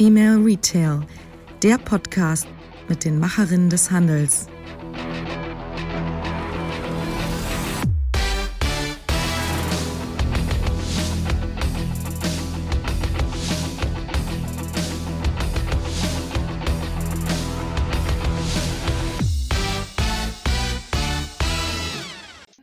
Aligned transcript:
Female 0.00 0.42
Retail, 0.42 1.02
der 1.62 1.76
Podcast 1.76 2.46
mit 2.88 3.04
den 3.04 3.18
Macherinnen 3.18 3.68
des 3.68 3.90
Handels. 3.90 4.46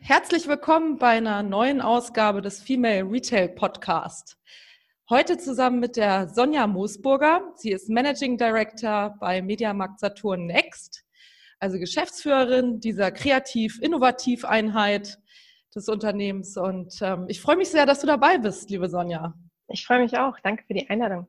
Herzlich 0.00 0.48
willkommen 0.48 0.98
bei 0.98 1.10
einer 1.10 1.44
neuen 1.44 1.80
Ausgabe 1.80 2.42
des 2.42 2.60
Female 2.60 3.08
Retail 3.08 3.50
Podcast. 3.50 4.37
Heute 5.10 5.38
zusammen 5.38 5.80
mit 5.80 5.96
der 5.96 6.28
Sonja 6.28 6.66
Moosburger. 6.66 7.54
Sie 7.56 7.70
ist 7.70 7.88
Managing 7.88 8.36
Director 8.36 9.16
bei 9.18 9.40
Mediamarkt 9.40 10.00
Saturn 10.00 10.44
Next, 10.44 11.02
also 11.58 11.78
Geschäftsführerin 11.78 12.78
dieser 12.78 13.10
Kreativ-Innovativ-Einheit 13.10 15.18
des 15.74 15.88
Unternehmens. 15.88 16.58
Und 16.58 16.92
ähm, 17.00 17.24
ich 17.28 17.40
freue 17.40 17.56
mich 17.56 17.70
sehr, 17.70 17.86
dass 17.86 18.00
du 18.00 18.06
dabei 18.06 18.36
bist, 18.36 18.68
liebe 18.68 18.90
Sonja. 18.90 19.32
Ich 19.68 19.86
freue 19.86 20.00
mich 20.00 20.18
auch. 20.18 20.38
Danke 20.42 20.64
für 20.66 20.74
die 20.74 20.90
Einladung. 20.90 21.26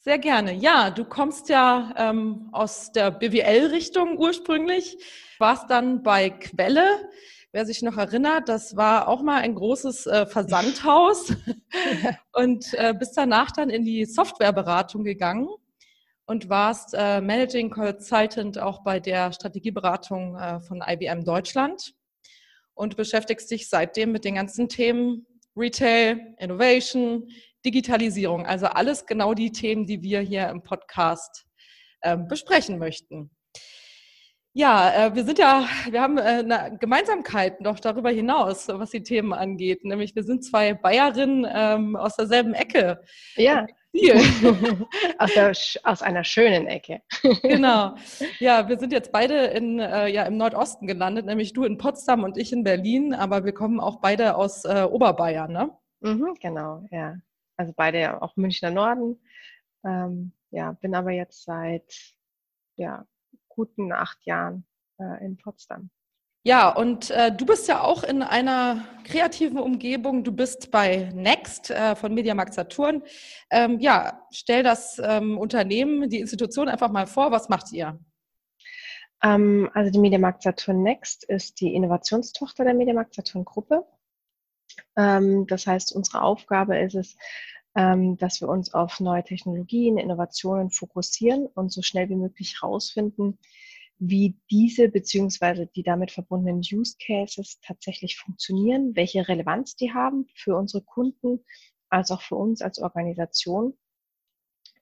Sehr 0.00 0.18
gerne. 0.18 0.52
Ja, 0.52 0.90
du 0.90 1.04
kommst 1.04 1.48
ja 1.48 1.94
ähm, 1.96 2.48
aus 2.50 2.90
der 2.90 3.12
BWL-Richtung 3.12 4.18
ursprünglich, 4.18 4.98
warst 5.38 5.70
dann 5.70 6.02
bei 6.02 6.30
Quelle 6.30 7.08
Wer 7.52 7.66
sich 7.66 7.82
noch 7.82 7.96
erinnert, 7.96 8.48
das 8.48 8.76
war 8.76 9.08
auch 9.08 9.22
mal 9.22 9.40
ein 9.40 9.56
großes 9.56 10.06
äh, 10.06 10.26
Versandhaus 10.26 11.34
und 12.32 12.72
äh, 12.74 12.94
bist 12.96 13.16
danach 13.16 13.50
dann 13.50 13.70
in 13.70 13.84
die 13.84 14.04
Softwareberatung 14.04 15.02
gegangen 15.02 15.48
und 16.26 16.48
warst 16.48 16.94
äh, 16.94 17.20
Managing 17.20 17.70
Consultant 17.70 18.56
auch 18.58 18.84
bei 18.84 19.00
der 19.00 19.32
Strategieberatung 19.32 20.36
äh, 20.36 20.60
von 20.60 20.80
IBM 20.86 21.24
Deutschland 21.24 21.92
und 22.74 22.96
beschäftigst 22.96 23.50
dich 23.50 23.68
seitdem 23.68 24.12
mit 24.12 24.24
den 24.24 24.36
ganzen 24.36 24.68
Themen 24.68 25.26
Retail, 25.56 26.36
Innovation, 26.38 27.26
Digitalisierung, 27.64 28.46
also 28.46 28.66
alles 28.66 29.06
genau 29.06 29.34
die 29.34 29.50
Themen, 29.50 29.86
die 29.86 30.02
wir 30.02 30.20
hier 30.20 30.48
im 30.50 30.62
Podcast 30.62 31.46
äh, 32.02 32.16
besprechen 32.16 32.78
möchten. 32.78 33.32
Ja, 34.52 35.06
äh, 35.06 35.14
wir 35.14 35.24
sind 35.24 35.38
ja, 35.38 35.64
wir 35.90 36.02
haben 36.02 36.18
äh, 36.18 36.20
eine 36.20 36.76
Gemeinsamkeit 36.80 37.60
noch 37.60 37.78
darüber 37.78 38.10
hinaus, 38.10 38.66
was 38.66 38.90
die 38.90 39.02
Themen 39.02 39.32
angeht. 39.32 39.84
Nämlich 39.84 40.16
wir 40.16 40.24
sind 40.24 40.44
zwei 40.44 40.74
Bayerinnen 40.74 41.46
ähm, 41.48 41.94
aus 41.94 42.16
derselben 42.16 42.54
Ecke. 42.54 43.00
Ja. 43.36 43.66
aus, 45.18 45.34
der, 45.34 45.52
aus 45.84 46.02
einer 46.02 46.24
schönen 46.24 46.66
Ecke. 46.66 47.00
genau. 47.42 47.94
Ja, 48.40 48.68
wir 48.68 48.78
sind 48.78 48.92
jetzt 48.92 49.12
beide 49.12 49.46
in, 49.46 49.78
äh, 49.78 50.08
ja, 50.08 50.24
im 50.24 50.36
Nordosten 50.36 50.88
gelandet, 50.88 51.26
nämlich 51.26 51.52
du 51.52 51.64
in 51.64 51.78
Potsdam 51.78 52.24
und 52.24 52.36
ich 52.36 52.52
in 52.52 52.64
Berlin, 52.64 53.14
aber 53.14 53.44
wir 53.44 53.52
kommen 53.52 53.78
auch 53.78 54.00
beide 54.00 54.34
aus 54.34 54.64
äh, 54.64 54.82
Oberbayern, 54.82 55.52
ne? 55.52 55.70
Mhm, 56.00 56.34
genau, 56.40 56.84
ja. 56.90 57.16
Also 57.56 57.72
beide 57.76 58.20
auch 58.20 58.34
Münchner 58.36 58.70
Norden. 58.70 59.20
Ähm, 59.84 60.32
ja, 60.50 60.72
bin 60.72 60.94
aber 60.94 61.12
jetzt 61.12 61.44
seit 61.44 62.14
ja, 62.76 63.04
guten 63.50 63.92
acht 63.92 64.24
Jahren 64.24 64.66
äh, 64.98 65.22
in 65.24 65.36
Potsdam. 65.36 65.90
Ja, 66.42 66.70
und 66.70 67.10
äh, 67.10 67.30
du 67.30 67.44
bist 67.44 67.68
ja 67.68 67.82
auch 67.82 68.02
in 68.02 68.22
einer 68.22 68.86
kreativen 69.04 69.58
Umgebung. 69.58 70.24
Du 70.24 70.32
bist 70.32 70.70
bei 70.70 71.10
Next 71.14 71.70
äh, 71.70 71.94
von 71.94 72.14
Mediamarkt 72.14 72.54
Saturn. 72.54 73.02
Ähm, 73.50 73.78
ja, 73.78 74.26
stell 74.30 74.62
das 74.62 74.98
ähm, 75.04 75.36
Unternehmen, 75.36 76.08
die 76.08 76.20
Institution 76.20 76.70
einfach 76.70 76.90
mal 76.90 77.06
vor. 77.06 77.30
Was 77.30 77.50
macht 77.50 77.72
ihr? 77.72 78.00
Ähm, 79.22 79.68
also 79.74 79.90
die 79.90 79.98
Mediamarkt 79.98 80.42
Saturn 80.42 80.82
Next 80.82 81.24
ist 81.24 81.60
die 81.60 81.74
Innovationstochter 81.74 82.64
der 82.64 82.72
Mediamarkt 82.72 83.14
Saturn 83.14 83.44
Gruppe. 83.44 83.84
Ähm, 84.96 85.46
das 85.46 85.66
heißt, 85.66 85.92
unsere 85.94 86.22
Aufgabe 86.22 86.78
ist 86.78 86.94
es, 86.94 87.16
dass 87.72 88.40
wir 88.40 88.48
uns 88.48 88.74
auf 88.74 88.98
neue 88.98 89.22
Technologien, 89.22 89.96
Innovationen 89.96 90.70
fokussieren 90.70 91.46
und 91.46 91.72
so 91.72 91.82
schnell 91.82 92.08
wie 92.08 92.16
möglich 92.16 92.58
herausfinden, 92.60 93.38
wie 94.00 94.34
diese 94.50 94.88
beziehungsweise 94.88 95.66
die 95.66 95.82
damit 95.82 96.10
verbundenen 96.10 96.60
Use 96.60 96.96
Cases 96.98 97.60
tatsächlich 97.60 98.16
funktionieren, 98.16 98.96
welche 98.96 99.28
Relevanz 99.28 99.76
die 99.76 99.92
haben 99.92 100.26
für 100.34 100.56
unsere 100.56 100.82
Kunden, 100.82 101.44
als 101.90 102.10
auch 102.10 102.22
für 102.22 102.36
uns 102.36 102.62
als 102.62 102.78
Organisation 102.78 103.76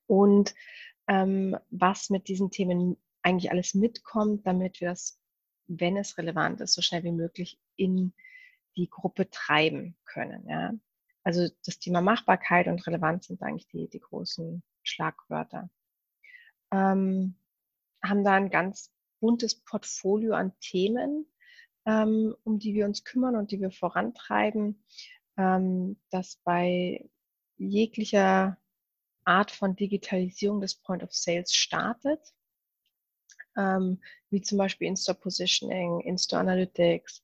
und 0.06 0.54
ähm, 1.08 1.56
was 1.70 2.10
mit 2.10 2.28
diesen 2.28 2.50
Themen 2.50 2.96
eigentlich 3.22 3.50
alles 3.50 3.74
mitkommt, 3.74 4.46
damit 4.46 4.80
wir 4.80 4.92
es, 4.92 5.20
wenn 5.66 5.96
es 5.96 6.16
relevant 6.16 6.60
ist, 6.60 6.74
so 6.74 6.82
schnell 6.82 7.02
wie 7.02 7.12
möglich 7.12 7.58
in 7.76 8.12
die 8.76 8.88
Gruppe 8.88 9.28
treiben 9.30 9.96
können. 10.04 10.46
Ja. 10.48 10.74
Also 11.28 11.46
das 11.66 11.78
Thema 11.78 12.00
Machbarkeit 12.00 12.68
und 12.68 12.86
Relevanz 12.86 13.26
sind 13.26 13.42
eigentlich 13.42 13.68
die, 13.68 13.86
die 13.86 14.00
großen 14.00 14.62
Schlagwörter. 14.82 15.68
Ähm, 16.72 17.36
haben 18.02 18.24
da 18.24 18.32
ein 18.32 18.48
ganz 18.48 18.90
buntes 19.20 19.54
Portfolio 19.56 20.32
an 20.32 20.58
Themen, 20.60 21.26
ähm, 21.84 22.34
um 22.44 22.58
die 22.58 22.72
wir 22.72 22.86
uns 22.86 23.04
kümmern 23.04 23.36
und 23.36 23.50
die 23.50 23.60
wir 23.60 23.70
vorantreiben, 23.70 24.82
ähm, 25.36 26.00
das 26.08 26.36
bei 26.44 27.06
jeglicher 27.58 28.56
Art 29.26 29.50
von 29.50 29.76
Digitalisierung 29.76 30.62
des 30.62 30.76
Point 30.76 31.02
of 31.02 31.12
Sales 31.12 31.52
startet, 31.52 32.22
ähm, 33.54 34.00
wie 34.30 34.40
zum 34.40 34.56
Beispiel 34.56 34.88
In-Store 34.88 35.18
Positioning, 35.18 36.00
In-Store 36.00 36.40
Analytics, 36.40 37.22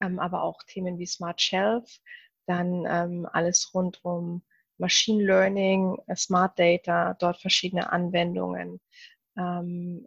ähm, 0.00 0.18
aber 0.18 0.42
auch 0.42 0.62
Themen 0.62 0.98
wie 0.98 1.06
Smart 1.06 1.42
Shelf, 1.42 2.00
dann 2.46 2.84
ähm, 2.86 3.28
alles 3.32 3.74
rund 3.74 4.04
um 4.04 4.42
Machine 4.78 5.24
Learning, 5.24 5.96
äh, 6.06 6.16
Smart 6.16 6.58
Data, 6.58 7.14
dort 7.14 7.40
verschiedene 7.40 7.90
Anwendungen. 7.92 8.80
Ähm, 9.36 10.06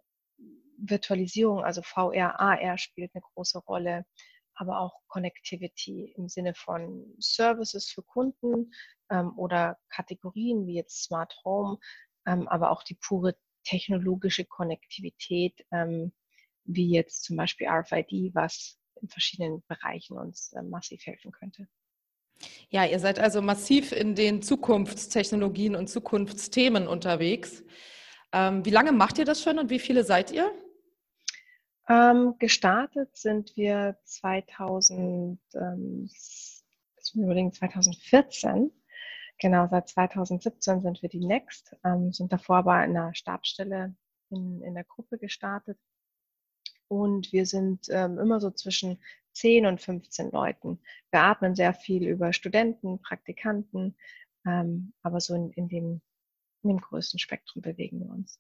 Virtualisierung, 0.78 1.64
also 1.64 1.82
VR, 1.82 2.40
AR 2.40 2.78
spielt 2.78 3.12
eine 3.14 3.24
große 3.34 3.60
Rolle, 3.60 4.06
aber 4.54 4.80
auch 4.80 5.02
Connectivity 5.08 6.14
im 6.16 6.30
Sinne 6.30 6.54
von 6.54 7.06
Services 7.20 7.90
für 7.90 8.04
Kunden 8.04 8.72
ähm, 9.10 9.38
oder 9.38 9.78
Kategorien 9.90 10.68
wie 10.68 10.76
jetzt 10.76 11.04
Smart 11.04 11.34
Home, 11.44 11.80
ähm, 12.26 12.48
aber 12.48 12.72
auch 12.72 12.84
die 12.84 12.96
pure 12.96 13.36
technologische 13.64 14.46
Konnektivität, 14.46 15.66
ähm, 15.72 16.14
wie 16.64 16.92
jetzt 16.92 17.24
zum 17.24 17.38
Beispiel 17.38 17.68
RFID, 17.68 18.34
was 18.34 18.80
in 19.02 19.10
verschiedenen 19.10 19.64
Bereichen 19.68 20.18
uns 20.18 20.54
äh, 20.54 20.62
massiv 20.62 21.06
helfen 21.06 21.32
könnte. 21.32 21.68
Ja, 22.70 22.86
ihr 22.86 23.00
seid 23.00 23.20
also 23.20 23.42
massiv 23.42 23.92
in 23.92 24.16
den 24.16 24.42
Zukunftstechnologien 24.42 25.76
und 25.76 25.88
Zukunftsthemen 25.88 26.88
unterwegs. 26.88 27.64
Ähm, 28.34 28.66
wie 28.66 28.72
lange 28.72 28.92
macht 28.92 29.18
ihr 29.18 29.26
das 29.26 29.42
schon 29.42 29.58
und 29.60 29.70
wie 29.70 29.80
viele 29.80 30.04
seid 30.04 30.32
ihr? 30.32 30.52
Ähm, 31.90 32.36
gestartet 32.40 33.16
sind 33.16 33.56
wir 33.56 33.98
2000, 34.04 35.40
ähm, 35.54 36.10
2014. 37.00 38.72
Genau, 39.40 39.68
seit 39.70 39.88
2017 39.88 40.82
sind 40.82 41.02
wir 41.02 41.10
die 41.10 41.26
Next, 41.26 41.76
ähm, 41.86 42.12
sind 42.12 42.34
davor 42.34 42.58
aber 42.58 42.84
in 42.84 42.98
einer 42.98 43.16
Stabstelle 43.16 43.96
in, 44.30 44.62
in 44.64 44.74
der 44.74 44.84
Gruppe 44.84 45.18
gestartet. 45.18 45.78
Und 46.90 47.32
wir 47.32 47.46
sind 47.46 47.88
ähm, 47.90 48.18
immer 48.20 48.40
so 48.40 48.52
zwischen 48.52 49.02
10 49.38 49.66
und 49.66 49.82
15 49.82 50.32
Leuten. 50.32 50.80
Wir 51.12 51.22
atmen 51.22 51.56
sehr 51.56 51.74
viel 51.74 52.08
über 52.08 52.34
Studenten, 52.34 53.02
Praktikanten, 53.02 53.96
ähm, 54.46 54.94
aber 55.04 55.20
so 55.20 55.36
in, 55.36 55.52
in, 55.52 55.68
dem, 55.68 56.02
in 56.64 56.70
dem 56.70 56.82
größten 56.82 57.20
Spektrum 57.20 57.62
bewegen 57.62 58.00
wir 58.00 58.10
uns. 58.10 58.40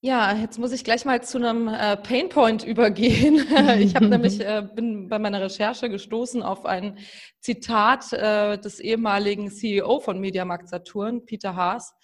Ja, 0.00 0.36
jetzt 0.36 0.58
muss 0.58 0.72
ich 0.72 0.84
gleich 0.84 1.06
mal 1.06 1.22
zu 1.22 1.38
einem 1.38 1.66
äh, 1.66 1.96
Painpoint 1.96 2.62
übergehen. 2.66 3.36
ich 3.78 3.94
habe 3.94 4.06
nämlich 4.06 4.38
äh, 4.40 4.62
bin 4.74 5.08
bei 5.08 5.18
meiner 5.18 5.40
Recherche 5.40 5.88
gestoßen 5.88 6.42
auf 6.42 6.66
ein 6.66 6.98
Zitat 7.40 8.12
äh, 8.12 8.58
des 8.58 8.80
ehemaligen 8.80 9.50
CEO 9.50 10.00
von 10.00 10.20
Mediamarkt 10.20 10.68
Saturn, 10.68 11.24
Peter 11.24 11.56
Haas. 11.56 11.94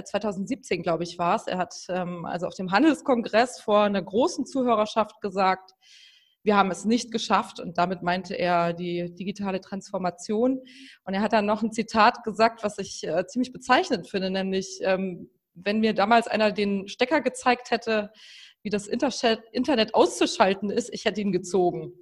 2017, 0.00 0.78
äh, 0.78 0.82
glaube 0.82 1.02
ich, 1.02 1.18
war 1.18 1.34
es. 1.34 1.48
Er 1.48 1.58
hat 1.58 1.74
ähm, 1.88 2.24
also 2.24 2.46
auf 2.46 2.54
dem 2.54 2.70
Handelskongress 2.70 3.60
vor 3.60 3.82
einer 3.82 4.02
großen 4.02 4.46
Zuhörerschaft 4.46 5.20
gesagt, 5.20 5.72
wir 6.42 6.56
haben 6.56 6.70
es 6.70 6.84
nicht 6.84 7.12
geschafft 7.12 7.60
und 7.60 7.78
damit 7.78 8.02
meinte 8.02 8.34
er 8.34 8.72
die 8.72 9.14
digitale 9.14 9.60
Transformation. 9.60 10.60
Und 11.04 11.14
er 11.14 11.20
hat 11.20 11.32
dann 11.32 11.46
noch 11.46 11.62
ein 11.62 11.72
Zitat 11.72 12.24
gesagt, 12.24 12.62
was 12.62 12.78
ich 12.78 13.06
äh, 13.06 13.26
ziemlich 13.26 13.52
bezeichnend 13.52 14.08
finde, 14.08 14.30
nämlich 14.30 14.80
ähm, 14.82 15.30
wenn 15.54 15.80
mir 15.80 15.94
damals 15.94 16.28
einer 16.28 16.52
den 16.52 16.88
Stecker 16.88 17.20
gezeigt 17.20 17.70
hätte, 17.70 18.10
wie 18.62 18.70
das 18.70 18.86
Internet 18.86 19.94
auszuschalten 19.94 20.70
ist, 20.70 20.92
ich 20.92 21.04
hätte 21.04 21.20
ihn 21.20 21.32
gezogen. 21.32 21.92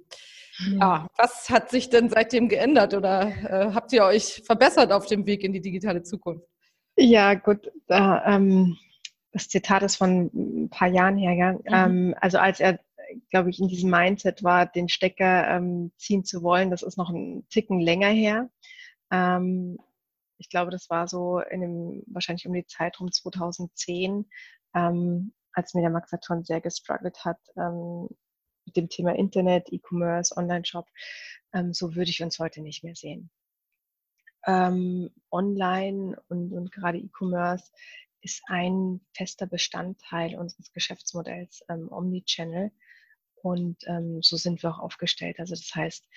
Ja, 0.79 1.07
was 1.17 1.49
hat 1.49 1.69
sich 1.69 1.89
denn 1.89 2.09
seitdem 2.09 2.49
geändert 2.49 2.93
oder 2.93 3.27
äh, 3.27 3.73
habt 3.73 3.93
ihr 3.93 4.03
euch 4.03 4.41
verbessert 4.45 4.91
auf 4.91 5.05
dem 5.05 5.25
Weg 5.25 5.43
in 5.43 5.53
die 5.53 5.61
digitale 5.61 6.03
Zukunft? 6.03 6.45
Ja, 6.97 7.33
gut. 7.35 7.71
Da, 7.87 8.25
ähm, 8.25 8.77
das 9.31 9.47
Zitat 9.47 9.83
ist 9.83 9.95
von 9.95 10.29
ein 10.33 10.69
paar 10.69 10.89
Jahren 10.89 11.17
her. 11.17 11.33
Ja? 11.33 11.53
Mhm. 11.53 12.09
Ähm, 12.09 12.15
also 12.19 12.39
als 12.39 12.59
er, 12.59 12.79
glaube 13.29 13.49
ich, 13.49 13.59
in 13.59 13.67
diesem 13.67 13.89
Mindset 13.89 14.43
war, 14.43 14.65
den 14.65 14.89
Stecker 14.89 15.47
ähm, 15.49 15.91
ziehen 15.97 16.23
zu 16.23 16.43
wollen, 16.43 16.71
das 16.71 16.83
ist 16.83 16.97
noch 16.97 17.09
ein 17.09 17.47
Ticken 17.49 17.79
länger 17.79 18.09
her. 18.09 18.49
Ähm, 19.11 19.77
ich 20.37 20.49
glaube, 20.49 20.71
das 20.71 20.89
war 20.89 21.07
so 21.07 21.39
in 21.39 21.61
dem, 21.61 22.03
wahrscheinlich 22.07 22.47
um 22.47 22.53
die 22.53 22.65
Zeit 22.65 22.99
rum 22.99 23.11
2010, 23.11 24.29
ähm, 24.75 25.33
als 25.53 25.73
mir 25.73 25.81
der 25.81 25.89
Max 25.89 26.11
sehr 26.43 26.61
gestruggelt 26.61 27.25
hat 27.25 27.39
ähm, 27.57 28.07
mit 28.65 28.77
dem 28.77 28.89
Thema 28.89 29.15
Internet, 29.15 29.71
E-Commerce, 29.71 30.35
Online-Shop. 30.37 30.87
Ähm, 31.53 31.73
so 31.73 31.95
würde 31.95 32.11
ich 32.11 32.23
uns 32.23 32.39
heute 32.39 32.61
nicht 32.61 32.83
mehr 32.83 32.95
sehen. 32.95 33.29
Ähm, 34.45 35.09
online 35.31 36.21
und, 36.29 36.53
und 36.53 36.71
gerade 36.71 36.97
E-Commerce 36.97 37.71
ist 38.21 38.41
ein 38.47 39.01
fester 39.13 39.47
Bestandteil 39.47 40.35
unseres 40.35 40.71
Geschäftsmodells 40.71 41.63
ähm, 41.69 41.91
Omnichannel. 41.91 42.71
Und 43.41 43.77
ähm, 43.87 44.21
so 44.21 44.37
sind 44.37 44.61
wir 44.63 44.71
auch 44.71 44.79
aufgestellt. 44.79 45.39
Also 45.39 45.55
das 45.55 45.73
heißt, 45.73 46.07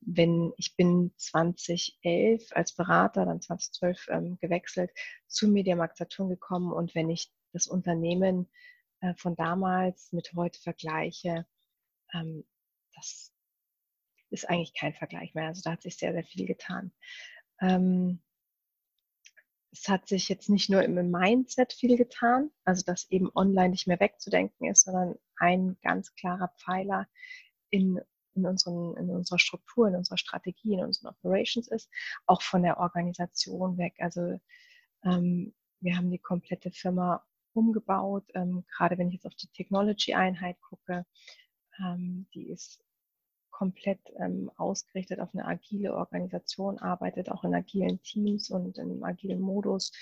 wenn 0.00 0.52
ich 0.56 0.76
bin 0.76 1.12
2011 1.16 2.52
als 2.52 2.74
Berater, 2.74 3.24
dann 3.24 3.40
2012 3.40 4.08
ähm, 4.10 4.38
gewechselt, 4.40 4.90
zu 5.26 5.48
Mediamarkt 5.48 5.96
Saturn 5.96 6.28
gekommen 6.28 6.72
und 6.72 6.94
wenn 6.94 7.10
ich 7.10 7.32
das 7.52 7.66
Unternehmen 7.66 8.48
äh, 9.00 9.14
von 9.14 9.34
damals 9.36 10.12
mit 10.12 10.32
heute 10.34 10.60
vergleiche, 10.60 11.46
ähm, 12.12 12.44
das 12.94 13.32
ist 14.30 14.48
eigentlich 14.48 14.74
kein 14.74 14.94
Vergleich 14.94 15.34
mehr. 15.34 15.46
Also 15.46 15.62
da 15.64 15.72
hat 15.72 15.82
sich 15.82 15.96
sehr, 15.96 16.12
sehr 16.12 16.24
viel 16.24 16.46
getan. 16.46 16.92
Ähm, 17.60 18.20
es 19.76 19.88
hat 19.88 20.08
sich 20.08 20.28
jetzt 20.28 20.48
nicht 20.48 20.70
nur 20.70 20.82
im 20.82 20.94
Mindset 21.10 21.72
viel 21.72 21.96
getan, 21.96 22.50
also 22.64 22.82
dass 22.84 23.10
eben 23.10 23.30
online 23.34 23.70
nicht 23.70 23.86
mehr 23.86 24.00
wegzudenken 24.00 24.70
ist, 24.70 24.84
sondern 24.84 25.16
ein 25.36 25.76
ganz 25.82 26.14
klarer 26.14 26.48
Pfeiler 26.58 27.06
in, 27.70 28.00
in, 28.34 28.46
unseren, 28.46 28.96
in 28.96 29.10
unserer 29.10 29.38
Struktur, 29.38 29.88
in 29.88 29.96
unserer 29.96 30.16
Strategie, 30.16 30.74
in 30.74 30.84
unseren 30.84 31.08
Operations 31.08 31.68
ist, 31.68 31.90
auch 32.26 32.42
von 32.42 32.62
der 32.62 32.78
Organisation 32.78 33.76
weg. 33.76 33.94
Also 33.98 34.40
ähm, 35.04 35.54
wir 35.80 35.96
haben 35.96 36.10
die 36.10 36.18
komplette 36.18 36.70
Firma 36.70 37.24
umgebaut, 37.52 38.24
ähm, 38.34 38.64
gerade 38.74 38.96
wenn 38.96 39.08
ich 39.08 39.14
jetzt 39.14 39.26
auf 39.26 39.34
die 39.34 39.48
Technology-Einheit 39.48 40.60
gucke, 40.62 41.04
ähm, 41.78 42.26
die 42.34 42.48
ist 42.50 42.82
komplett 43.56 44.00
ähm, 44.18 44.50
ausgerichtet 44.56 45.18
auf 45.18 45.32
eine 45.32 45.46
agile 45.46 45.94
Organisation, 45.94 46.78
arbeitet 46.78 47.30
auch 47.30 47.42
in 47.42 47.54
agilen 47.54 48.02
Teams 48.02 48.50
und 48.50 48.76
in 48.76 48.90
einem 48.90 49.02
agilen 49.02 49.40
Modus. 49.40 49.92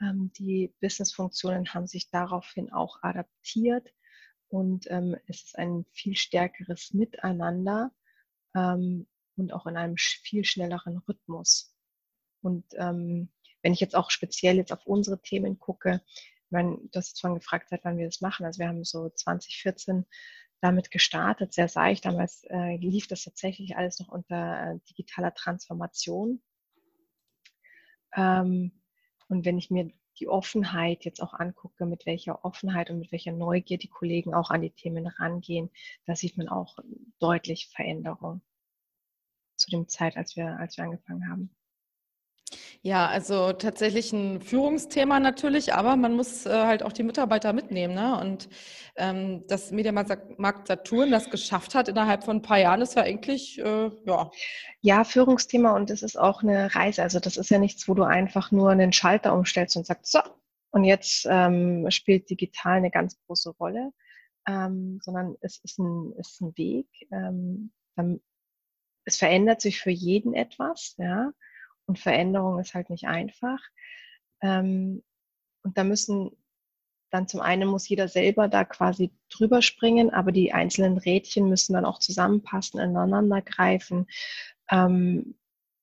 Ähm, 0.00 0.30
die 0.38 0.72
Business-Funktionen 0.80 1.74
haben 1.74 1.88
sich 1.88 2.10
daraufhin 2.10 2.72
auch 2.72 3.02
adaptiert 3.02 3.92
und 4.46 4.88
ähm, 4.88 5.16
es 5.26 5.42
ist 5.42 5.58
ein 5.58 5.84
viel 5.90 6.14
stärkeres 6.14 6.94
Miteinander 6.94 7.90
ähm, 8.54 9.08
und 9.36 9.52
auch 9.52 9.66
in 9.66 9.76
einem 9.76 9.96
viel 9.96 10.44
schnelleren 10.44 10.98
Rhythmus. 10.98 11.74
Und 12.40 12.64
ähm, 12.74 13.32
wenn 13.62 13.72
ich 13.72 13.80
jetzt 13.80 13.96
auch 13.96 14.12
speziell 14.12 14.58
jetzt 14.58 14.72
auf 14.72 14.86
unsere 14.86 15.20
Themen 15.20 15.58
gucke, 15.58 16.02
ich 16.06 16.50
meine, 16.52 16.76
du 16.76 16.90
hast 16.94 17.16
zwar 17.16 17.34
gefragt, 17.34 17.70
seit 17.70 17.84
wann 17.84 17.98
wir 17.98 18.06
das 18.06 18.20
machen. 18.20 18.46
Also 18.46 18.60
wir 18.60 18.68
haben 18.68 18.84
so 18.84 19.08
2014 19.08 20.06
damit 20.62 20.90
gestartet, 20.92 21.52
sehr 21.52 21.68
seicht. 21.68 22.04
Damals 22.04 22.44
äh, 22.44 22.76
lief 22.76 23.08
das 23.08 23.24
tatsächlich 23.24 23.76
alles 23.76 23.98
noch 23.98 24.08
unter 24.08 24.74
äh, 24.74 24.78
digitaler 24.88 25.34
Transformation. 25.34 26.40
Ähm, 28.14 28.80
und 29.28 29.44
wenn 29.44 29.58
ich 29.58 29.70
mir 29.70 29.90
die 30.20 30.28
Offenheit 30.28 31.04
jetzt 31.04 31.20
auch 31.20 31.34
angucke, 31.34 31.84
mit 31.84 32.06
welcher 32.06 32.44
Offenheit 32.44 32.90
und 32.90 33.00
mit 33.00 33.10
welcher 33.10 33.32
Neugier 33.32 33.78
die 33.78 33.88
Kollegen 33.88 34.34
auch 34.34 34.50
an 34.50 34.62
die 34.62 34.70
Themen 34.70 35.06
rangehen, 35.06 35.70
da 36.06 36.14
sieht 36.14 36.36
man 36.38 36.48
auch 36.48 36.78
deutlich 37.18 37.68
Veränderung 37.68 38.40
zu 39.56 39.68
dem 39.70 39.88
Zeit, 39.88 40.16
als 40.16 40.36
wir, 40.36 40.58
als 40.58 40.76
wir 40.76 40.84
angefangen 40.84 41.28
haben. 41.28 41.50
Ja, 42.82 43.06
also 43.06 43.52
tatsächlich 43.52 44.12
ein 44.12 44.40
Führungsthema 44.40 45.20
natürlich, 45.20 45.72
aber 45.74 45.96
man 45.96 46.14
muss 46.14 46.46
äh, 46.46 46.50
halt 46.50 46.82
auch 46.82 46.92
die 46.92 47.04
Mitarbeiter 47.04 47.52
mitnehmen. 47.52 47.94
Ne? 47.94 48.18
Und 48.20 48.48
ähm, 48.96 49.46
dass 49.46 49.70
Mediamarkt 49.70 50.66
Saturn 50.66 51.10
das 51.10 51.30
geschafft 51.30 51.74
hat 51.74 51.88
innerhalb 51.88 52.24
von 52.24 52.38
ein 52.38 52.42
paar 52.42 52.58
Jahren, 52.58 52.82
ist 52.82 52.96
ja 52.96 53.02
eigentlich, 53.02 53.58
äh, 53.58 53.90
ja. 54.04 54.30
Ja, 54.80 55.04
Führungsthema 55.04 55.76
und 55.76 55.90
es 55.90 56.02
ist 56.02 56.18
auch 56.18 56.42
eine 56.42 56.74
Reise. 56.74 57.02
Also 57.02 57.20
das 57.20 57.36
ist 57.36 57.50
ja 57.50 57.58
nichts, 57.58 57.88
wo 57.88 57.94
du 57.94 58.02
einfach 58.02 58.50
nur 58.50 58.70
einen 58.70 58.92
Schalter 58.92 59.32
umstellst 59.32 59.76
und 59.76 59.86
sagst, 59.86 60.10
so, 60.10 60.20
und 60.72 60.84
jetzt 60.84 61.26
ähm, 61.30 61.86
spielt 61.90 62.30
digital 62.30 62.78
eine 62.78 62.90
ganz 62.90 63.16
große 63.26 63.50
Rolle, 63.50 63.92
ähm, 64.48 64.98
sondern 65.02 65.36
es 65.40 65.58
ist 65.62 65.78
ein, 65.78 66.12
ist 66.18 66.40
ein 66.40 66.56
Weg. 66.56 66.88
Ähm, 67.12 67.70
es 69.04 69.16
verändert 69.16 69.60
sich 69.60 69.80
für 69.80 69.90
jeden 69.90 70.34
etwas, 70.34 70.94
ja. 70.98 71.32
Und 71.86 71.98
Veränderung 71.98 72.58
ist 72.58 72.74
halt 72.74 72.90
nicht 72.90 73.06
einfach. 73.06 73.60
Ähm, 74.40 75.02
und 75.62 75.78
da 75.78 75.84
müssen 75.84 76.30
dann 77.12 77.28
zum 77.28 77.40
einen 77.40 77.68
muss 77.68 77.88
jeder 77.88 78.08
selber 78.08 78.48
da 78.48 78.64
quasi 78.64 79.12
drüber 79.28 79.60
springen, 79.60 80.10
aber 80.10 80.32
die 80.32 80.52
einzelnen 80.52 80.96
Rädchen 80.96 81.48
müssen 81.48 81.74
dann 81.74 81.84
auch 81.84 81.98
zusammenpassen, 81.98 82.80
ineinander 82.80 83.42
greifen. 83.42 84.06
Ähm, 84.70 85.34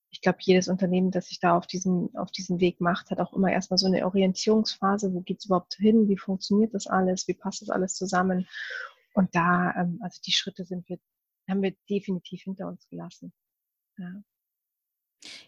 ich 0.09 0.21
glaube, 0.21 0.39
jedes 0.41 0.67
Unternehmen, 0.67 1.11
das 1.11 1.27
sich 1.27 1.39
da 1.39 1.55
auf 1.55 1.67
diesen, 1.67 2.15
auf 2.15 2.31
diesen 2.31 2.59
Weg 2.59 2.81
macht, 2.81 3.11
hat 3.11 3.19
auch 3.19 3.33
immer 3.33 3.51
erstmal 3.51 3.77
so 3.77 3.85
eine 3.85 4.05
Orientierungsphase. 4.05 5.13
Wo 5.13 5.21
geht 5.21 5.37
es 5.37 5.45
überhaupt 5.45 5.75
hin? 5.75 6.09
Wie 6.09 6.17
funktioniert 6.17 6.73
das 6.73 6.87
alles? 6.87 7.27
Wie 7.27 7.35
passt 7.35 7.61
das 7.61 7.69
alles 7.69 7.93
zusammen? 7.93 8.47
Und 9.13 9.35
da, 9.35 9.71
ähm, 9.77 9.99
also 10.01 10.19
die 10.25 10.31
Schritte 10.31 10.65
sind 10.65 10.89
wir, 10.89 10.97
haben 11.47 11.61
wir 11.61 11.75
definitiv 11.87 12.41
hinter 12.41 12.67
uns 12.67 12.87
gelassen. 12.89 13.31
Ja. 13.97 14.23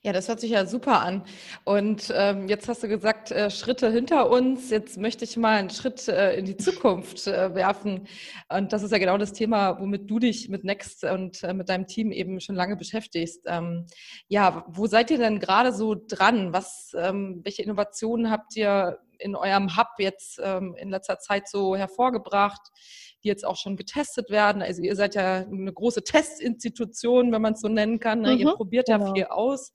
Ja, 0.04 0.12
das 0.12 0.28
hört 0.28 0.40
sich 0.40 0.52
ja 0.52 0.66
super 0.66 1.02
an. 1.02 1.24
Und 1.64 2.12
ähm, 2.16 2.48
jetzt 2.50 2.68
hast 2.68 2.84
du 2.84 2.88
gesagt, 2.88 3.32
äh, 3.32 3.50
Schritte 3.50 3.90
hinter 3.92 4.30
uns. 4.30 4.70
Jetzt 4.70 4.98
möchte 4.98 5.24
ich 5.24 5.38
mal 5.38 5.58
einen 5.58 5.70
Schritt 5.70 6.08
äh, 6.08 6.36
in 6.36 6.46
die 6.46 6.58
Zukunft 6.58 7.28
äh, 7.28 7.56
werfen. 7.56 8.08
Und 8.50 8.74
das 8.74 8.84
ist 8.84 8.92
ja 8.92 8.98
genau 8.98 9.18
das 9.18 9.32
Thema, 9.32 9.80
womit 9.80 10.10
du 10.10 10.20
dich 10.20 10.50
mit 10.50 10.64
Next 10.66 11.06
und 11.06 11.44
äh, 11.44 11.54
mit 11.54 11.70
deinem 11.70 11.88
Team 11.88 12.12
eben 12.12 12.42
schon 12.42 12.56
lange 12.56 12.76
beschäftigst. 12.76 13.44
Ähm, 13.46 13.86
ja, 14.28 14.66
wo 14.68 14.88
seid 14.88 15.10
ihr 15.10 15.18
denn 15.18 15.40
gerade 15.40 15.72
so 15.72 15.96
dran? 15.96 16.52
Was, 16.52 16.92
ähm, 16.98 17.42
welche 17.44 17.64
Innovationen 17.64 18.30
habt 18.30 18.56
ihr 18.58 19.00
in 19.20 19.36
eurem 19.36 19.78
Hub 19.78 19.90
jetzt 20.00 20.42
ähm, 20.44 20.76
in 20.78 20.90
letzter 20.90 21.20
Zeit 21.20 21.48
so 21.48 21.76
hervorgebracht? 21.76 22.62
Die 23.24 23.28
jetzt 23.28 23.46
auch 23.46 23.56
schon 23.56 23.78
getestet 23.78 24.30
werden. 24.30 24.62
Also 24.62 24.82
ihr 24.82 24.96
seid 24.96 25.16
ja 25.16 25.46
eine 25.46 25.74
große 25.74 26.04
Testinstitution, 26.04 27.32
wenn 27.32 27.42
man 27.42 27.54
es 27.54 27.62
so 27.62 27.68
nennen 27.68 28.00
kann. 28.00 28.22
Ne? 28.22 28.34
Mhm, 28.34 28.40
ihr 28.40 28.54
probiert 28.54 28.88
genau. 28.88 29.08
ja 29.08 29.14
viel 29.14 29.26
aus. 29.26 29.74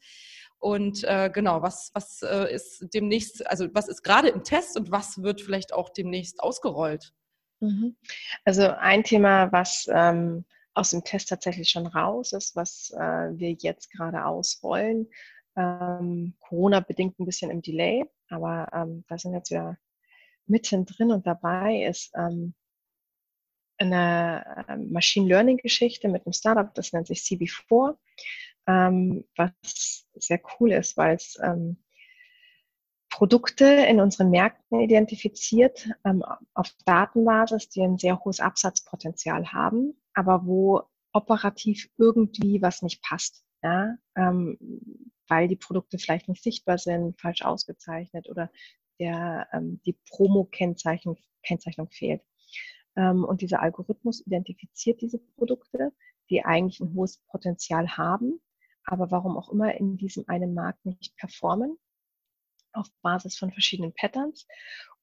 Und 0.58 1.04
äh, 1.04 1.30
genau, 1.32 1.62
was, 1.62 1.90
was 1.94 2.22
äh, 2.22 2.52
ist 2.52 2.86
demnächst, 2.94 3.46
also 3.46 3.68
was 3.72 3.88
ist 3.88 4.02
gerade 4.02 4.28
im 4.28 4.42
Test 4.42 4.76
und 4.76 4.90
was 4.90 5.22
wird 5.22 5.40
vielleicht 5.40 5.72
auch 5.72 5.90
demnächst 5.90 6.40
ausgerollt? 6.40 7.12
Mhm. 7.60 7.96
Also 8.44 8.68
ein 8.68 9.04
Thema, 9.04 9.52
was 9.52 9.86
ähm, 9.92 10.44
aus 10.74 10.90
dem 10.90 11.04
Test 11.04 11.28
tatsächlich 11.28 11.70
schon 11.70 11.86
raus 11.86 12.32
ist, 12.32 12.56
was 12.56 12.90
äh, 12.96 13.30
wir 13.38 13.52
jetzt 13.52 13.90
gerade 13.90 14.24
ausrollen. 14.24 15.08
Ähm, 15.56 16.34
Corona 16.40 16.80
bedingt 16.80 17.18
ein 17.18 17.24
bisschen 17.24 17.50
im 17.50 17.62
Delay, 17.62 18.04
aber 18.28 18.68
ähm, 18.72 19.04
da 19.08 19.16
sind 19.16 19.32
jetzt 19.32 19.50
wieder 19.50 19.78
mittendrin 20.46 21.12
und 21.12 21.26
dabei 21.26 21.84
ist 21.84 22.12
ähm, 22.14 22.54
eine 23.78 24.66
ähm, 24.68 24.90
Machine 24.92 25.28
Learning 25.28 25.58
Geschichte 25.58 26.08
mit 26.08 26.26
einem 26.26 26.32
Startup, 26.32 26.72
das 26.74 26.92
nennt 26.92 27.06
sich 27.06 27.20
CB4, 27.20 27.96
ähm, 28.66 29.24
was 29.36 30.06
sehr 30.14 30.40
cool 30.58 30.72
ist, 30.72 30.96
weil 30.96 31.16
es 31.16 31.38
ähm, 31.42 31.78
Produkte 33.10 33.64
in 33.64 34.00
unseren 34.00 34.30
Märkten 34.30 34.80
identifiziert 34.80 35.88
ähm, 36.04 36.22
auf 36.54 36.70
Datenbasis, 36.84 37.68
die 37.68 37.82
ein 37.82 37.98
sehr 37.98 38.18
hohes 38.24 38.40
Absatzpotenzial 38.40 39.52
haben, 39.52 39.94
aber 40.14 40.46
wo 40.46 40.82
operativ 41.12 41.88
irgendwie 41.96 42.60
was 42.60 42.82
nicht 42.82 43.02
passt. 43.02 43.44
Ja? 43.62 43.96
Ähm, 44.16 44.58
weil 45.28 45.48
die 45.48 45.56
Produkte 45.56 45.98
vielleicht 45.98 46.28
nicht 46.28 46.42
sichtbar 46.42 46.78
sind, 46.78 47.18
falsch 47.20 47.42
ausgezeichnet 47.42 48.28
oder 48.28 48.50
der, 48.98 49.48
ähm, 49.52 49.80
die 49.84 49.96
Promo-Kennzeichnung 50.10 51.16
Kennzeichnung 51.46 51.88
fehlt. 51.90 52.22
Ähm, 52.96 53.24
und 53.24 53.42
dieser 53.42 53.62
Algorithmus 53.62 54.26
identifiziert 54.26 55.00
diese 55.00 55.18
Produkte, 55.18 55.92
die 56.30 56.44
eigentlich 56.44 56.80
ein 56.80 56.94
hohes 56.94 57.18
Potenzial 57.28 57.96
haben, 57.96 58.40
aber 58.84 59.10
warum 59.10 59.36
auch 59.36 59.50
immer 59.50 59.74
in 59.74 59.96
diesem 59.96 60.28
einen 60.28 60.54
Markt 60.54 60.84
nicht 60.86 61.16
performen, 61.16 61.76
auf 62.72 62.88
Basis 63.02 63.36
von 63.36 63.52
verschiedenen 63.52 63.94
Patterns 63.94 64.46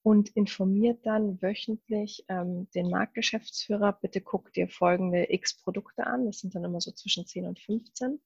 und 0.04 0.30
informiert 0.30 1.06
dann 1.06 1.42
wöchentlich 1.42 2.26
ähm, 2.28 2.70
den 2.76 2.90
Marktgeschäftsführer, 2.90 3.94
bitte 4.02 4.22
guck 4.22 4.52
dir 4.54 4.68
folgende 4.68 5.32
X 5.32 5.62
Produkte 5.62 6.06
an. 6.06 6.26
Das 6.26 6.40
sind 6.40 6.54
dann 6.56 6.66
immer 6.66 6.82
so 6.82 6.92
zwischen 6.92 7.26
10 7.26 7.46
und 7.46 7.60
15. 7.60 8.22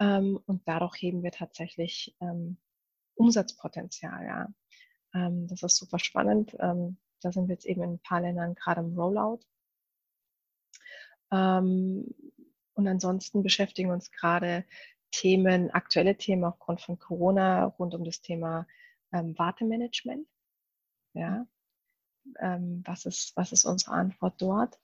Ähm, 0.00 0.40
und 0.46 0.62
dadurch 0.66 0.96
heben 1.00 1.22
wir 1.22 1.30
tatsächlich 1.30 2.16
ähm, 2.20 2.58
Umsatzpotenzial, 3.14 4.26
ja. 4.26 4.48
Ähm, 5.14 5.46
das 5.48 5.62
ist 5.62 5.76
super 5.76 5.98
spannend. 5.98 6.56
Da 7.22 7.32
sind 7.32 7.48
wir 7.48 7.54
jetzt 7.54 7.66
eben 7.66 7.82
in 7.82 7.94
ein 7.94 7.98
paar 7.98 8.20
Ländern 8.20 8.54
gerade 8.54 8.80
im 8.80 8.98
Rollout. 8.98 9.40
Ähm, 11.30 12.14
und 12.74 12.88
ansonsten 12.88 13.42
beschäftigen 13.42 13.90
uns 13.90 14.10
gerade 14.10 14.64
Themen, 15.10 15.70
aktuelle 15.70 16.16
Themen 16.16 16.44
aufgrund 16.44 16.80
von 16.80 16.98
Corona 16.98 17.64
rund 17.64 17.94
um 17.94 18.04
das 18.04 18.20
Thema 18.20 18.66
ähm, 19.12 19.38
Wartemanagement. 19.38 20.26
Ja, 21.14 21.46
ähm, 22.40 22.82
was, 22.86 23.06
ist, 23.06 23.36
was 23.36 23.52
ist 23.52 23.64
unsere 23.64 23.92
Antwort 23.92 24.40
dort? 24.40 24.80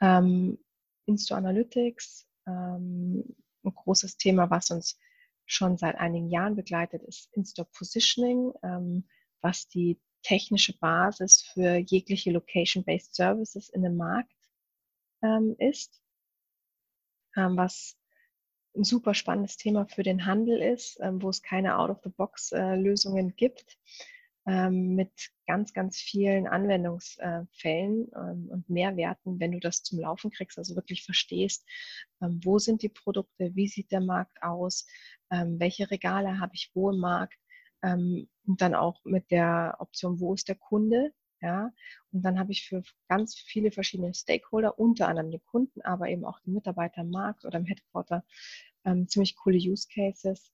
Ähm, 0.00 0.58
Insto 1.06 1.34
Analytics, 1.34 2.26
ähm, 2.46 3.36
ein 3.64 3.74
großes 3.74 4.16
Thema, 4.16 4.50
was 4.50 4.70
uns 4.70 4.98
schon 5.46 5.76
seit 5.76 5.96
einigen 5.96 6.30
Jahren 6.30 6.56
begleitet, 6.56 7.02
ist 7.02 7.28
Insto 7.32 7.64
Positioning, 7.64 8.52
ähm, 8.62 9.08
was 9.40 9.68
die 9.68 10.00
technische 10.22 10.76
Basis 10.78 11.42
für 11.52 11.76
jegliche 11.76 12.30
Location-Based 12.30 13.14
Services 13.14 13.68
in 13.68 13.82
dem 13.82 13.96
Markt 13.96 14.32
ähm, 15.22 15.56
ist, 15.58 16.02
ähm, 17.36 17.56
was 17.56 17.96
ein 18.76 18.84
super 18.84 19.14
spannendes 19.14 19.56
Thema 19.56 19.86
für 19.86 20.02
den 20.02 20.26
Handel 20.26 20.60
ist, 20.60 20.98
ähm, 21.00 21.22
wo 21.22 21.30
es 21.30 21.42
keine 21.42 21.78
Out-of-the-Box-Lösungen 21.78 23.30
äh, 23.30 23.32
gibt, 23.32 23.78
ähm, 24.46 24.94
mit 24.94 25.10
ganz, 25.46 25.72
ganz 25.72 25.98
vielen 25.98 26.46
Anwendungsfällen 26.46 28.10
ähm, 28.14 28.48
und 28.50 28.70
Mehrwerten, 28.70 29.40
wenn 29.40 29.52
du 29.52 29.60
das 29.60 29.82
zum 29.82 29.98
Laufen 29.98 30.30
kriegst, 30.30 30.58
also 30.58 30.76
wirklich 30.76 31.04
verstehst, 31.04 31.66
ähm, 32.22 32.40
wo 32.44 32.58
sind 32.58 32.82
die 32.82 32.88
Produkte, 32.88 33.54
wie 33.54 33.68
sieht 33.68 33.90
der 33.90 34.00
Markt 34.00 34.42
aus, 34.42 34.86
welche 35.30 35.90
Regale 35.90 36.40
habe 36.40 36.52
ich 36.54 36.70
wo 36.72 36.90
im 36.90 37.00
Markt, 37.00 37.38
ähm, 37.82 38.28
und 38.46 38.60
dann 38.60 38.74
auch 38.74 39.04
mit 39.04 39.30
der 39.30 39.76
Option, 39.78 40.20
wo 40.20 40.34
ist 40.34 40.48
der 40.48 40.56
Kunde, 40.56 41.12
ja, 41.40 41.70
und 42.12 42.22
dann 42.22 42.38
habe 42.38 42.50
ich 42.50 42.66
für 42.66 42.82
ganz 43.08 43.36
viele 43.36 43.70
verschiedene 43.70 44.12
Stakeholder, 44.12 44.78
unter 44.78 45.08
anderem 45.08 45.30
die 45.30 45.38
Kunden, 45.38 45.80
aber 45.82 46.08
eben 46.08 46.24
auch 46.24 46.40
die 46.40 46.50
Mitarbeiter 46.50 47.02
im 47.02 47.10
Markt 47.10 47.44
oder 47.44 47.58
im 47.58 47.64
Headquarter, 47.64 48.24
ähm, 48.84 49.06
ziemlich 49.08 49.36
coole 49.36 49.58
Use 49.58 49.86
Cases. 49.92 50.52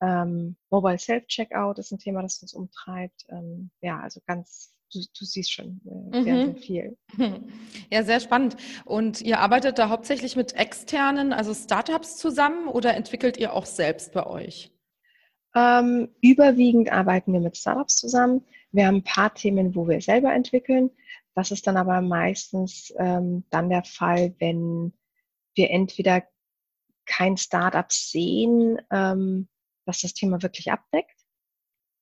Ähm, 0.00 0.56
Mobile 0.70 0.98
Self-Checkout 0.98 1.78
ist 1.78 1.92
ein 1.92 1.98
Thema, 1.98 2.22
das 2.22 2.40
uns 2.42 2.54
umtreibt. 2.54 3.26
Ähm, 3.28 3.70
ja, 3.80 4.00
also 4.00 4.20
ganz, 4.26 4.74
du, 4.92 5.00
du 5.00 5.24
siehst 5.24 5.52
schon 5.52 5.80
äh, 5.84 6.22
sehr, 6.22 6.34
mhm. 6.34 6.52
sehr 6.52 6.56
viel. 6.56 6.98
Ja, 7.90 8.02
sehr 8.02 8.20
spannend. 8.20 8.56
Und 8.84 9.20
ihr 9.20 9.40
arbeitet 9.40 9.78
da 9.78 9.88
hauptsächlich 9.88 10.36
mit 10.36 10.54
externen, 10.54 11.32
also 11.32 11.54
Startups 11.54 12.16
zusammen 12.16 12.68
oder 12.68 12.94
entwickelt 12.94 13.36
ihr 13.36 13.52
auch 13.52 13.66
selbst 13.66 14.12
bei 14.12 14.26
euch? 14.26 14.73
Ähm, 15.54 16.08
überwiegend 16.20 16.92
arbeiten 16.92 17.32
wir 17.32 17.40
mit 17.40 17.56
Startups 17.56 17.96
zusammen. 17.96 18.44
Wir 18.72 18.86
haben 18.86 18.96
ein 18.96 19.04
paar 19.04 19.34
Themen, 19.34 19.74
wo 19.74 19.88
wir 19.88 20.00
selber 20.00 20.32
entwickeln. 20.32 20.90
Das 21.34 21.50
ist 21.50 21.66
dann 21.66 21.76
aber 21.76 22.00
meistens 22.00 22.92
ähm, 22.98 23.44
dann 23.50 23.68
der 23.68 23.84
Fall, 23.84 24.34
wenn 24.38 24.92
wir 25.54 25.70
entweder 25.70 26.24
kein 27.06 27.36
Startup 27.36 27.90
sehen, 27.90 28.80
ähm, 28.90 29.48
das 29.84 30.00
das 30.00 30.14
Thema 30.14 30.42
wirklich 30.42 30.72
abdeckt, 30.72 31.24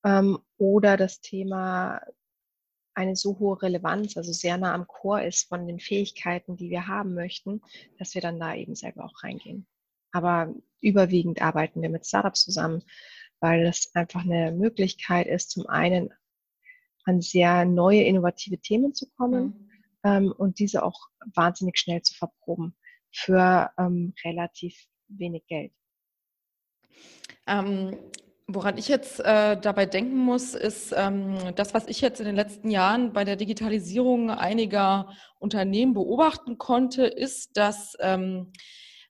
ähm, 0.04 0.38
oder 0.58 0.96
das 0.96 1.20
Thema 1.20 2.00
eine 2.94 3.16
so 3.16 3.38
hohe 3.38 3.60
Relevanz, 3.62 4.16
also 4.16 4.32
sehr 4.32 4.58
nah 4.58 4.74
am 4.74 4.86
Core 4.86 5.26
ist 5.26 5.48
von 5.48 5.66
den 5.66 5.80
Fähigkeiten, 5.80 6.56
die 6.56 6.70
wir 6.70 6.88
haben 6.88 7.14
möchten, 7.14 7.62
dass 7.98 8.14
wir 8.14 8.20
dann 8.20 8.38
da 8.38 8.54
eben 8.54 8.74
selber 8.74 9.04
auch 9.04 9.22
reingehen. 9.22 9.66
Aber 10.12 10.54
überwiegend 10.80 11.40
arbeiten 11.40 11.80
wir 11.80 11.88
mit 11.88 12.06
Startups 12.06 12.44
zusammen 12.44 12.82
weil 13.42 13.66
es 13.66 13.90
einfach 13.94 14.24
eine 14.24 14.52
Möglichkeit 14.52 15.26
ist, 15.26 15.50
zum 15.50 15.66
einen 15.66 16.10
an 17.04 17.20
sehr 17.20 17.64
neue, 17.64 18.04
innovative 18.04 18.58
Themen 18.58 18.94
zu 18.94 19.10
kommen 19.16 19.44
mhm. 19.44 19.70
ähm, 20.04 20.32
und 20.38 20.60
diese 20.60 20.84
auch 20.84 21.08
wahnsinnig 21.34 21.76
schnell 21.76 22.00
zu 22.02 22.14
verproben 22.14 22.76
für 23.10 23.70
ähm, 23.76 24.14
relativ 24.24 24.86
wenig 25.08 25.44
Geld. 25.48 25.72
Ähm, 27.48 27.98
woran 28.46 28.78
ich 28.78 28.86
jetzt 28.86 29.18
äh, 29.18 29.60
dabei 29.60 29.86
denken 29.86 30.16
muss, 30.16 30.54
ist 30.54 30.94
ähm, 30.96 31.36
das, 31.56 31.74
was 31.74 31.88
ich 31.88 32.00
jetzt 32.00 32.20
in 32.20 32.26
den 32.26 32.36
letzten 32.36 32.70
Jahren 32.70 33.12
bei 33.12 33.24
der 33.24 33.34
Digitalisierung 33.34 34.30
einiger 34.30 35.12
Unternehmen 35.40 35.94
beobachten 35.94 36.58
konnte, 36.58 37.06
ist, 37.06 37.56
dass 37.56 37.96
ähm, 37.98 38.52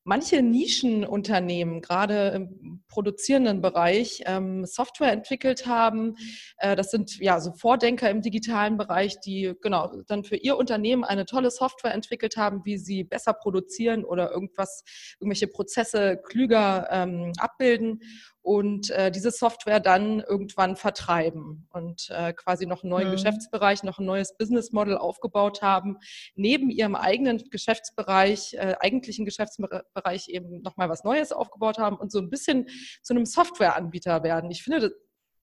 manche 0.04 0.42
Nischenunternehmen, 0.42 1.82
gerade 1.82 2.28
im 2.28 2.71
produzierenden 2.92 3.62
Bereich, 3.62 4.22
ähm, 4.26 4.66
Software 4.66 5.12
entwickelt 5.12 5.66
haben. 5.66 6.16
Äh, 6.58 6.76
das 6.76 6.90
sind 6.90 7.18
ja 7.18 7.40
so 7.40 7.52
Vordenker 7.52 8.10
im 8.10 8.20
digitalen 8.20 8.76
Bereich, 8.76 9.18
die 9.20 9.54
genau 9.62 9.90
dann 10.06 10.24
für 10.24 10.36
ihr 10.36 10.58
Unternehmen 10.58 11.02
eine 11.02 11.24
tolle 11.24 11.50
Software 11.50 11.94
entwickelt 11.94 12.36
haben, 12.36 12.60
wie 12.64 12.76
sie 12.76 13.02
besser 13.04 13.32
produzieren 13.32 14.04
oder 14.04 14.30
irgendwas, 14.30 14.84
irgendwelche 15.18 15.46
Prozesse 15.46 16.20
klüger 16.22 16.88
ähm, 16.90 17.32
abbilden 17.38 18.00
und 18.42 18.90
äh, 18.90 19.10
diese 19.10 19.30
Software 19.30 19.80
dann 19.80 20.20
irgendwann 20.20 20.76
vertreiben 20.76 21.68
und 21.70 22.10
äh, 22.10 22.32
quasi 22.32 22.66
noch 22.66 22.82
einen 22.82 22.90
neuen 22.90 23.08
mhm. 23.08 23.12
Geschäftsbereich, 23.12 23.84
noch 23.84 23.98
ein 23.98 24.04
neues 24.04 24.36
Business 24.36 24.72
Model 24.72 24.98
aufgebaut 24.98 25.62
haben, 25.62 25.98
neben 26.34 26.68
ihrem 26.68 26.96
eigenen 26.96 27.38
Geschäftsbereich, 27.50 28.54
äh, 28.54 28.74
eigentlichen 28.80 29.24
Geschäftsbereich 29.24 30.28
eben 30.28 30.60
nochmal 30.62 30.88
was 30.88 31.04
Neues 31.04 31.30
aufgebaut 31.32 31.78
haben 31.78 31.96
und 31.96 32.10
so 32.10 32.18
ein 32.18 32.30
bisschen 32.30 32.66
zu 33.02 33.14
einem 33.14 33.26
Softwareanbieter 33.26 34.24
werden. 34.24 34.50
Ich 34.50 34.64
finde, 34.64 34.80
das, 34.80 34.92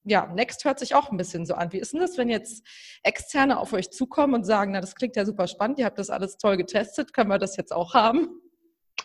ja, 0.03 0.27
Next 0.27 0.65
hört 0.65 0.79
sich 0.79 0.95
auch 0.95 1.09
ein 1.11 1.17
bisschen 1.17 1.45
so 1.45 1.53
an. 1.53 1.71
Wie 1.71 1.79
ist 1.79 1.93
denn 1.93 1.99
das, 2.01 2.17
wenn 2.17 2.29
jetzt 2.29 2.65
Externe 3.03 3.59
auf 3.59 3.73
euch 3.73 3.91
zukommen 3.91 4.33
und 4.33 4.43
sagen, 4.43 4.71
na, 4.71 4.81
das 4.81 4.95
klingt 4.95 5.15
ja 5.15 5.25
super 5.25 5.47
spannend, 5.47 5.79
ihr 5.79 5.85
habt 5.85 5.99
das 5.99 6.09
alles 6.09 6.37
toll 6.37 6.57
getestet, 6.57 7.13
können 7.13 7.29
wir 7.29 7.37
das 7.37 7.55
jetzt 7.55 7.71
auch 7.71 7.93
haben? 7.93 8.41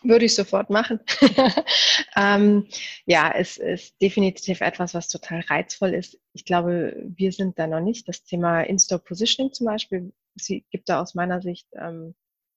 Würde 0.03 0.27
ich 0.27 0.35
sofort 0.35 0.69
machen. 0.71 1.01
ähm, 2.17 2.69
ja, 3.07 3.33
es 3.35 3.57
ist 3.57 4.01
definitiv 4.03 4.61
etwas, 4.61 4.93
was 4.93 5.09
total 5.09 5.41
reizvoll 5.41 5.95
ist. 5.95 6.19
Ich 6.33 6.45
glaube, 6.45 6.95
wir 7.17 7.33
sind 7.33 7.59
da 7.59 7.67
noch 7.67 7.81
nicht. 7.81 8.07
Das 8.09 8.25
Thema 8.25 8.63
In-Store 8.63 9.01
Positioning 9.01 9.53
zum 9.53 9.67
Beispiel 9.67 10.13
sie 10.35 10.65
gibt 10.71 10.89
da 10.89 11.01
aus 11.01 11.15
meiner 11.15 11.41
Sicht 11.41 11.69
ähm, 11.75 12.15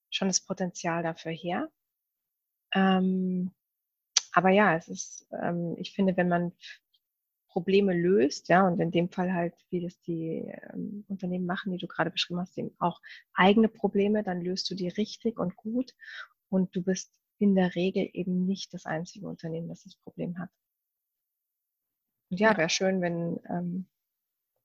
schon 0.10 0.27
das 0.27 0.41
Potenzial 0.41 1.03
dafür 1.03 1.32
her. 1.32 1.70
Ähm, 2.74 3.51
aber 4.32 4.50
ja, 4.50 4.75
es 4.75 4.88
ist, 4.88 5.27
ähm, 5.32 5.75
ich 5.77 5.94
finde, 5.94 6.17
wenn 6.17 6.29
man 6.29 6.51
Probleme 7.50 7.94
löst, 7.94 8.50
ja, 8.50 8.67
und 8.67 8.79
in 8.79 8.91
dem 8.91 9.10
Fall 9.10 9.34
halt, 9.34 9.56
wie 9.70 9.82
das 9.82 10.00
die 10.01 10.53
ähm, 10.74 11.06
Unternehmen 11.08 11.46
machen, 11.46 11.72
die 11.72 11.79
du 11.79 11.88
gerade 11.88 12.12
beschrieben 12.12 12.39
hast, 12.39 12.58
eben 12.58 12.75
auch 12.77 13.01
eigene 13.34 13.67
Probleme, 13.67 14.24
dann 14.24 14.41
löst 14.41 14.70
du 14.70 14.75
die 14.75 14.89
richtig 14.89 15.39
und 15.39 15.56
gut 15.56 15.96
und 16.50 16.75
du 16.75 16.84
bist 16.84 17.12
in 17.39 17.56
der 17.56 17.75
Regel 17.75 18.10
eben 18.13 18.46
nicht 18.46 18.74
das 18.74 18.86
einzige 18.86 19.27
Unternehmen, 19.27 19.67
das 19.67 19.84
das 19.84 19.96
Problem 19.96 20.38
hat. 20.39 20.50
Und 22.29 22.39
ja, 22.39 22.58
wäre 22.58 22.70
schön, 22.70 23.01
wenn, 23.01 23.39
ähm, 23.50 23.88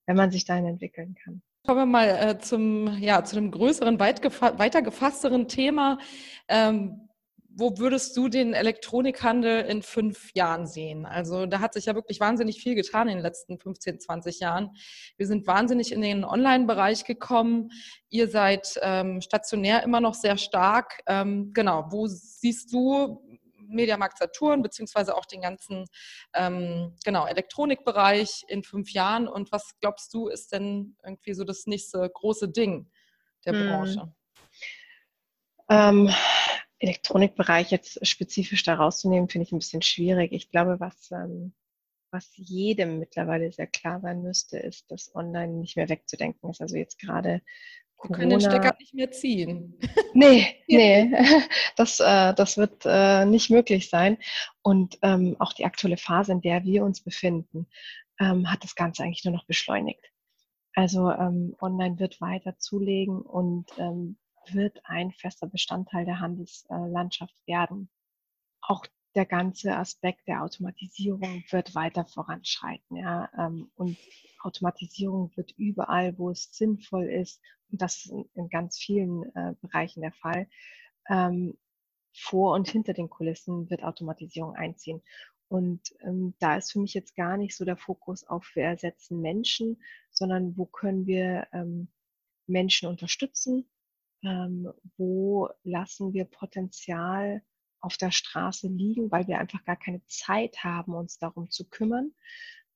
wenn 0.06 0.16
man 0.16 0.30
sich 0.30 0.44
dahin 0.44 0.66
entwickeln 0.66 1.14
kann. 1.22 1.42
Kommen 1.64 1.78
wir 1.78 1.86
mal 1.86 2.08
äh, 2.08 2.38
zum, 2.38 2.98
ja, 2.98 3.22
zu 3.22 3.36
einem 3.36 3.52
größeren, 3.52 4.00
weit 4.00 4.24
weiter 4.58 4.82
gefassteren 4.82 5.46
Thema. 5.46 5.98
Ähm, 6.48 7.08
wo 7.54 7.76
würdest 7.78 8.16
du 8.16 8.28
den 8.28 8.54
Elektronikhandel 8.54 9.64
in 9.64 9.82
fünf 9.82 10.30
Jahren 10.34 10.66
sehen? 10.66 11.06
Also 11.06 11.46
da 11.46 11.60
hat 11.60 11.74
sich 11.74 11.86
ja 11.86 11.94
wirklich 11.94 12.20
wahnsinnig 12.20 12.62
viel 12.62 12.74
getan 12.74 13.08
in 13.08 13.16
den 13.16 13.22
letzten 13.22 13.58
15, 13.58 14.00
20 14.00 14.40
Jahren. 14.40 14.70
Wir 15.16 15.26
sind 15.26 15.46
wahnsinnig 15.46 15.92
in 15.92 16.00
den 16.00 16.24
Online-Bereich 16.24 17.04
gekommen. 17.04 17.70
Ihr 18.08 18.28
seid 18.28 18.78
ähm, 18.82 19.20
stationär 19.20 19.82
immer 19.82 20.00
noch 20.00 20.14
sehr 20.14 20.38
stark. 20.38 21.00
Ähm, 21.06 21.52
genau, 21.52 21.86
wo 21.90 22.06
siehst 22.06 22.72
du 22.72 23.20
Mediamarkt 23.68 24.18
Saturn 24.18 24.62
beziehungsweise 24.62 25.16
auch 25.16 25.24
den 25.24 25.42
ganzen 25.42 25.86
ähm, 26.34 26.94
genau 27.04 27.26
Elektronikbereich 27.26 28.44
in 28.48 28.62
fünf 28.62 28.92
Jahren 28.92 29.28
und 29.28 29.50
was 29.52 29.78
glaubst 29.80 30.12
du 30.14 30.28
ist 30.28 30.52
denn 30.52 30.96
irgendwie 31.04 31.34
so 31.34 31.44
das 31.44 31.66
nächste 31.66 32.08
große 32.12 32.48
Ding 32.48 32.90
der 33.44 33.54
hm. 33.54 33.68
Branche? 33.68 34.14
Elektronikbereich 36.82 37.70
jetzt 37.70 38.04
spezifisch 38.06 38.62
da 38.64 38.74
rauszunehmen, 38.74 39.28
finde 39.28 39.46
ich 39.46 39.52
ein 39.52 39.58
bisschen 39.58 39.82
schwierig. 39.82 40.32
Ich 40.32 40.50
glaube, 40.50 40.80
was, 40.80 41.10
ähm, 41.12 41.54
was 42.10 42.30
jedem 42.34 42.98
mittlerweile 42.98 43.50
sehr 43.52 43.68
klar 43.68 44.00
sein 44.00 44.22
müsste, 44.22 44.58
ist, 44.58 44.90
dass 44.90 45.14
online 45.14 45.54
nicht 45.54 45.76
mehr 45.76 45.88
wegzudenken 45.88 46.50
ist. 46.50 46.60
Also 46.60 46.76
jetzt 46.76 46.98
gerade 46.98 47.40
Corona. 47.96 48.18
Wir 48.18 48.28
können 48.28 48.30
den 48.30 48.40
Stecker 48.40 48.76
nicht 48.78 48.94
mehr 48.94 49.10
ziehen. 49.10 49.78
Nee, 50.14 50.62
nee, 50.66 51.10
das, 51.76 51.98
äh, 51.98 52.34
das 52.34 52.58
wird 52.58 52.82
äh, 52.84 53.24
nicht 53.24 53.48
möglich 53.48 53.88
sein. 53.88 54.18
Und 54.60 54.98
ähm, 55.00 55.36
auch 55.38 55.54
die 55.54 55.64
aktuelle 55.64 55.96
Phase, 55.96 56.32
in 56.32 56.42
der 56.42 56.64
wir 56.64 56.84
uns 56.84 57.00
befinden, 57.02 57.66
ähm, 58.20 58.50
hat 58.52 58.62
das 58.62 58.74
Ganze 58.74 59.04
eigentlich 59.04 59.24
nur 59.24 59.32
noch 59.32 59.46
beschleunigt. 59.46 60.12
Also 60.74 61.10
ähm, 61.10 61.56
online 61.62 61.98
wird 61.98 62.20
weiter 62.20 62.58
zulegen 62.58 63.22
und 63.22 63.70
ähm, 63.78 64.18
wird 64.50 64.80
ein 64.84 65.12
fester 65.12 65.46
Bestandteil 65.46 66.04
der 66.04 66.20
Handelslandschaft 66.20 67.34
werden. 67.46 67.90
Auch 68.60 68.86
der 69.14 69.26
ganze 69.26 69.76
Aspekt 69.76 70.26
der 70.26 70.42
Automatisierung 70.42 71.44
wird 71.50 71.74
weiter 71.74 72.06
voranschreiten. 72.06 72.96
Ja? 72.96 73.28
Ähm, 73.38 73.70
und 73.74 73.98
Automatisierung 74.40 75.30
wird 75.36 75.52
überall, 75.56 76.16
wo 76.18 76.30
es 76.30 76.50
sinnvoll 76.52 77.04
ist, 77.04 77.40
und 77.70 77.80
das 77.80 78.04
ist 78.04 78.12
in, 78.34 78.48
ganz 78.48 78.78
vielen 78.78 79.24
äh, 79.34 79.54
Bereichen 79.60 80.02
der 80.02 80.12
Fall, 80.12 80.48
ähm, 81.08 81.56
vor 82.14 82.54
und 82.54 82.68
hinter 82.68 82.92
den 82.92 83.08
Kulissen 83.08 83.70
wird 83.70 83.82
Automatisierung 83.82 84.54
einziehen. 84.54 85.02
Und 85.48 85.94
ähm, 86.00 86.34
da 86.38 86.56
ist 86.56 86.72
für 86.72 86.80
mich 86.80 86.94
jetzt 86.94 87.14
gar 87.14 87.36
nicht 87.36 87.56
so 87.56 87.64
der 87.64 87.76
Fokus 87.76 88.24
auf, 88.24 88.50
wir 88.54 88.64
ersetzen 88.64 89.20
Menschen, 89.20 89.82
sondern 90.10 90.56
wo 90.56 90.66
können 90.66 91.06
wir 91.06 91.46
ähm, 91.52 91.88
Menschen 92.46 92.88
unterstützen, 92.88 93.68
ähm, 94.24 94.72
wo 94.96 95.48
lassen 95.64 96.12
wir 96.12 96.24
Potenzial 96.24 97.42
auf 97.80 97.96
der 97.96 98.12
Straße 98.12 98.68
liegen, 98.68 99.10
weil 99.10 99.26
wir 99.26 99.38
einfach 99.38 99.64
gar 99.64 99.76
keine 99.76 100.04
Zeit 100.06 100.62
haben, 100.62 100.94
uns 100.94 101.18
darum 101.18 101.50
zu 101.50 101.68
kümmern. 101.68 102.12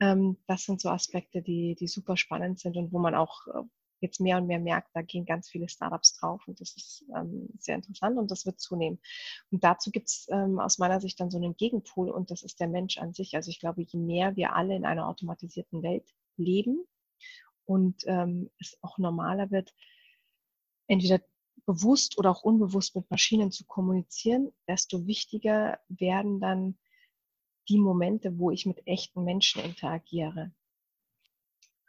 Ähm, 0.00 0.36
das 0.46 0.64
sind 0.64 0.80
so 0.80 0.90
Aspekte, 0.90 1.42
die, 1.42 1.76
die 1.78 1.86
super 1.88 2.16
spannend 2.16 2.58
sind 2.58 2.76
und 2.76 2.92
wo 2.92 2.98
man 2.98 3.14
auch 3.14 3.46
äh, 3.46 3.62
jetzt 4.00 4.20
mehr 4.20 4.36
und 4.36 4.46
mehr 4.46 4.58
merkt, 4.58 4.90
da 4.94 5.02
gehen 5.02 5.24
ganz 5.24 5.48
viele 5.48 5.68
Startups 5.68 6.18
drauf 6.18 6.46
und 6.46 6.60
das 6.60 6.76
ist 6.76 7.04
ähm, 7.16 7.48
sehr 7.58 7.76
interessant 7.76 8.18
und 8.18 8.30
das 8.30 8.44
wird 8.44 8.60
zunehmen. 8.60 9.00
Und 9.50 9.64
dazu 9.64 9.90
gibt 9.90 10.08
es 10.08 10.26
ähm, 10.30 10.58
aus 10.58 10.78
meiner 10.78 11.00
Sicht 11.00 11.18
dann 11.20 11.30
so 11.30 11.38
einen 11.38 11.56
Gegenpol 11.56 12.10
und 12.10 12.30
das 12.30 12.42
ist 12.42 12.60
der 12.60 12.68
Mensch 12.68 12.98
an 12.98 13.14
sich. 13.14 13.34
Also 13.36 13.50
ich 13.50 13.60
glaube, 13.60 13.82
je 13.82 13.98
mehr 13.98 14.36
wir 14.36 14.54
alle 14.54 14.76
in 14.76 14.84
einer 14.84 15.08
automatisierten 15.08 15.82
Welt 15.82 16.08
leben 16.36 16.84
und 17.64 18.02
ähm, 18.06 18.50
es 18.58 18.76
auch 18.82 18.98
normaler 18.98 19.50
wird, 19.50 19.72
entweder 20.88 21.20
bewusst 21.66 22.16
oder 22.16 22.30
auch 22.30 22.42
unbewusst 22.42 22.94
mit 22.96 23.10
Maschinen 23.10 23.50
zu 23.50 23.64
kommunizieren, 23.64 24.52
desto 24.68 25.06
wichtiger 25.06 25.80
werden 25.88 26.40
dann 26.40 26.78
die 27.68 27.78
Momente, 27.78 28.38
wo 28.38 28.50
ich 28.50 28.64
mit 28.66 28.86
echten 28.86 29.24
Menschen 29.24 29.62
interagiere. 29.62 30.52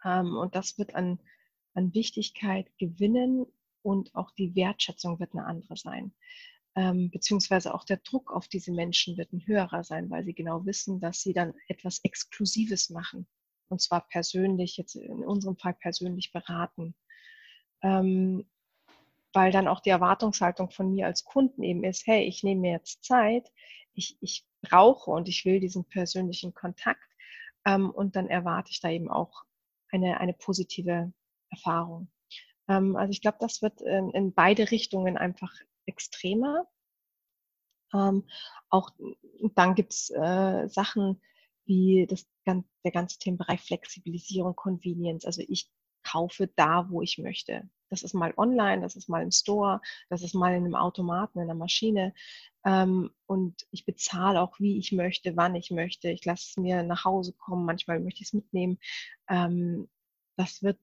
Ähm, 0.03 0.35
und 0.35 0.55
das 0.55 0.77
wird 0.77 0.95
an, 0.95 1.19
an 1.73 1.93
Wichtigkeit 1.93 2.71
gewinnen 2.79 3.45
und 3.83 4.13
auch 4.15 4.31
die 4.31 4.55
Wertschätzung 4.55 5.19
wird 5.19 5.33
eine 5.33 5.45
andere 5.45 5.77
sein. 5.77 6.13
Ähm, 6.75 7.09
beziehungsweise 7.09 7.73
auch 7.73 7.83
der 7.83 7.97
Druck 7.97 8.31
auf 8.31 8.47
diese 8.47 8.71
Menschen 8.71 9.17
wird 9.17 9.31
ein 9.33 9.45
höherer 9.45 9.83
sein, 9.83 10.09
weil 10.09 10.23
sie 10.25 10.33
genau 10.33 10.65
wissen, 10.65 10.99
dass 10.99 11.21
sie 11.21 11.33
dann 11.33 11.53
etwas 11.67 11.99
Exklusives 12.03 12.89
machen. 12.89 13.27
Und 13.69 13.81
zwar 13.81 14.07
persönlich, 14.07 14.77
jetzt 14.77 14.95
in 14.95 15.23
unserem 15.23 15.57
Fall 15.57 15.73
persönlich 15.73 16.31
beraten. 16.31 16.95
Ähm, 17.81 18.47
weil 19.37 19.51
dann 19.51 19.67
auch 19.67 19.81
die 19.81 19.91
Erwartungshaltung 19.91 20.71
von 20.71 20.89
mir 20.89 21.05
als 21.05 21.23
Kunden 21.23 21.61
eben 21.61 21.83
ist, 21.83 22.07
hey, 22.07 22.23
ich 22.23 22.41
nehme 22.41 22.61
mir 22.61 22.71
jetzt 22.71 23.03
Zeit, 23.03 23.51
ich, 23.93 24.17
ich 24.19 24.47
brauche 24.63 25.11
und 25.11 25.29
ich 25.29 25.45
will 25.45 25.59
diesen 25.59 25.85
persönlichen 25.85 26.55
Kontakt 26.55 27.07
ähm, 27.63 27.91
und 27.91 28.15
dann 28.15 28.29
erwarte 28.29 28.71
ich 28.71 28.81
da 28.81 28.89
eben 28.89 29.11
auch 29.11 29.43
eine, 29.91 30.19
eine 30.19 30.33
positive 30.33 31.13
Erfahrung. 31.51 32.09
Ähm, 32.67 32.95
also 32.95 33.11
ich 33.11 33.21
glaube, 33.21 33.37
das 33.39 33.61
wird 33.61 33.79
in, 33.81 34.09
in, 34.09 34.33
beide 34.33 34.71
Richtungen 34.71 35.17
einfach 35.17 35.53
extremer. 35.85 36.65
Ähm, 37.93 38.27
auch 38.71 38.89
dann 39.53 39.75
gibt 39.75 39.93
es 39.93 40.09
äh, 40.09 40.67
Sachen 40.67 41.21
wie 41.65 42.07
das, 42.09 42.27
der 42.47 42.91
ganze 42.91 43.19
Themenbereich 43.19 43.61
Flexibilisierung, 43.61 44.55
Convenience. 44.55 45.25
Also 45.25 45.43
ich 45.47 45.69
kaufe 46.01 46.47
da, 46.55 46.89
wo 46.89 47.03
ich 47.03 47.19
möchte. 47.19 47.69
Das 47.89 48.03
ist 48.03 48.13
mal 48.13 48.33
online, 48.37 48.81
das 48.81 48.95
ist 48.95 49.09
mal 49.09 49.23
im 49.23 49.31
Store, 49.31 49.81
das 50.09 50.21
ist 50.21 50.35
mal 50.35 50.53
in 50.53 50.65
einem 50.65 50.75
Automaten, 50.75 51.39
in 51.39 51.45
einer 51.45 51.55
Maschine. 51.55 52.13
Ähm, 52.65 53.11
und 53.25 53.65
ich 53.71 53.85
bezahle 53.85 54.41
auch, 54.41 54.59
wie 54.59 54.77
ich 54.77 54.91
möchte, 54.91 55.35
wann 55.37 55.55
ich 55.55 55.71
möchte. 55.71 56.09
Ich 56.09 56.25
lasse 56.25 56.47
es 56.49 56.57
mir 56.57 56.83
nach 56.83 57.05
Hause 57.05 57.33
kommen, 57.33 57.65
manchmal 57.65 57.99
möchte 57.99 58.21
ich 58.21 58.27
es 58.27 58.33
mitnehmen. 58.33 58.79
Ähm, 59.29 59.89
das 60.35 60.63
wird 60.63 60.79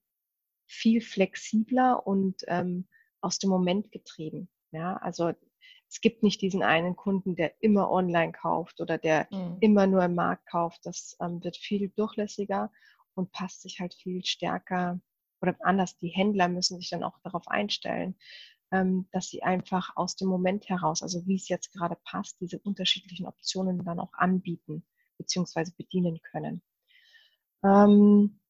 viel 0.66 1.00
flexibler 1.00 2.06
und 2.06 2.42
ähm, 2.48 2.88
aus 3.20 3.38
dem 3.38 3.50
Moment 3.50 3.92
getrieben. 3.92 4.48
Ja, 4.72 4.96
also 4.96 5.32
es 5.88 6.00
gibt 6.00 6.22
nicht 6.22 6.40
diesen 6.40 6.62
einen 6.62 6.96
Kunden, 6.96 7.36
der 7.36 7.54
immer 7.62 7.90
online 7.90 8.32
kauft 8.32 8.80
oder 8.80 8.98
der 8.98 9.28
mhm. 9.30 9.58
immer 9.60 9.86
nur 9.86 10.02
im 10.04 10.14
Markt 10.14 10.46
kauft. 10.46 10.84
Das 10.84 11.16
ähm, 11.20 11.42
wird 11.44 11.56
viel 11.56 11.90
durchlässiger 11.90 12.72
und 13.14 13.30
passt 13.30 13.62
sich 13.62 13.78
halt 13.80 13.94
viel 13.94 14.24
stärker 14.24 15.00
oder 15.44 15.56
anders, 15.60 15.98
die 15.98 16.08
Händler 16.08 16.48
müssen 16.48 16.78
sich 16.78 16.90
dann 16.90 17.04
auch 17.04 17.18
darauf 17.22 17.48
einstellen, 17.48 18.16
ähm, 18.72 19.06
dass 19.12 19.28
sie 19.28 19.42
einfach 19.42 19.96
aus 19.96 20.16
dem 20.16 20.28
Moment 20.28 20.68
heraus, 20.68 21.02
also 21.02 21.26
wie 21.26 21.36
es 21.36 21.48
jetzt 21.48 21.72
gerade 21.72 21.96
passt, 22.04 22.40
diese 22.40 22.58
unterschiedlichen 22.58 23.26
Optionen 23.26 23.84
dann 23.84 24.00
auch 24.00 24.12
anbieten 24.14 24.84
bzw. 25.18 25.70
bedienen 25.76 26.20
können. 26.22 26.62
Ähm, 27.62 28.40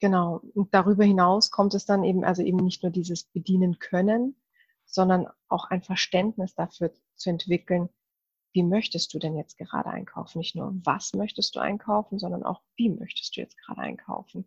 genau. 0.00 0.40
Und 0.54 0.72
darüber 0.72 1.04
hinaus 1.04 1.50
kommt 1.50 1.74
es 1.74 1.84
dann 1.84 2.04
eben, 2.04 2.24
also 2.24 2.42
eben 2.42 2.58
nicht 2.58 2.82
nur 2.82 2.92
dieses 2.92 3.24
Bedienen 3.24 3.78
können, 3.78 4.36
sondern 4.86 5.26
auch 5.48 5.66
ein 5.66 5.82
Verständnis 5.82 6.54
dafür 6.54 6.92
zu 7.16 7.30
entwickeln, 7.30 7.88
wie 8.56 8.62
möchtest 8.62 9.12
du 9.12 9.18
denn 9.18 9.36
jetzt 9.36 9.58
gerade 9.58 9.90
einkaufen? 9.90 10.38
Nicht 10.38 10.56
nur, 10.56 10.74
was 10.82 11.12
möchtest 11.12 11.54
du 11.54 11.60
einkaufen, 11.60 12.18
sondern 12.18 12.42
auch, 12.42 12.62
wie 12.74 12.88
möchtest 12.88 13.36
du 13.36 13.42
jetzt 13.42 13.58
gerade 13.58 13.82
einkaufen? 13.82 14.46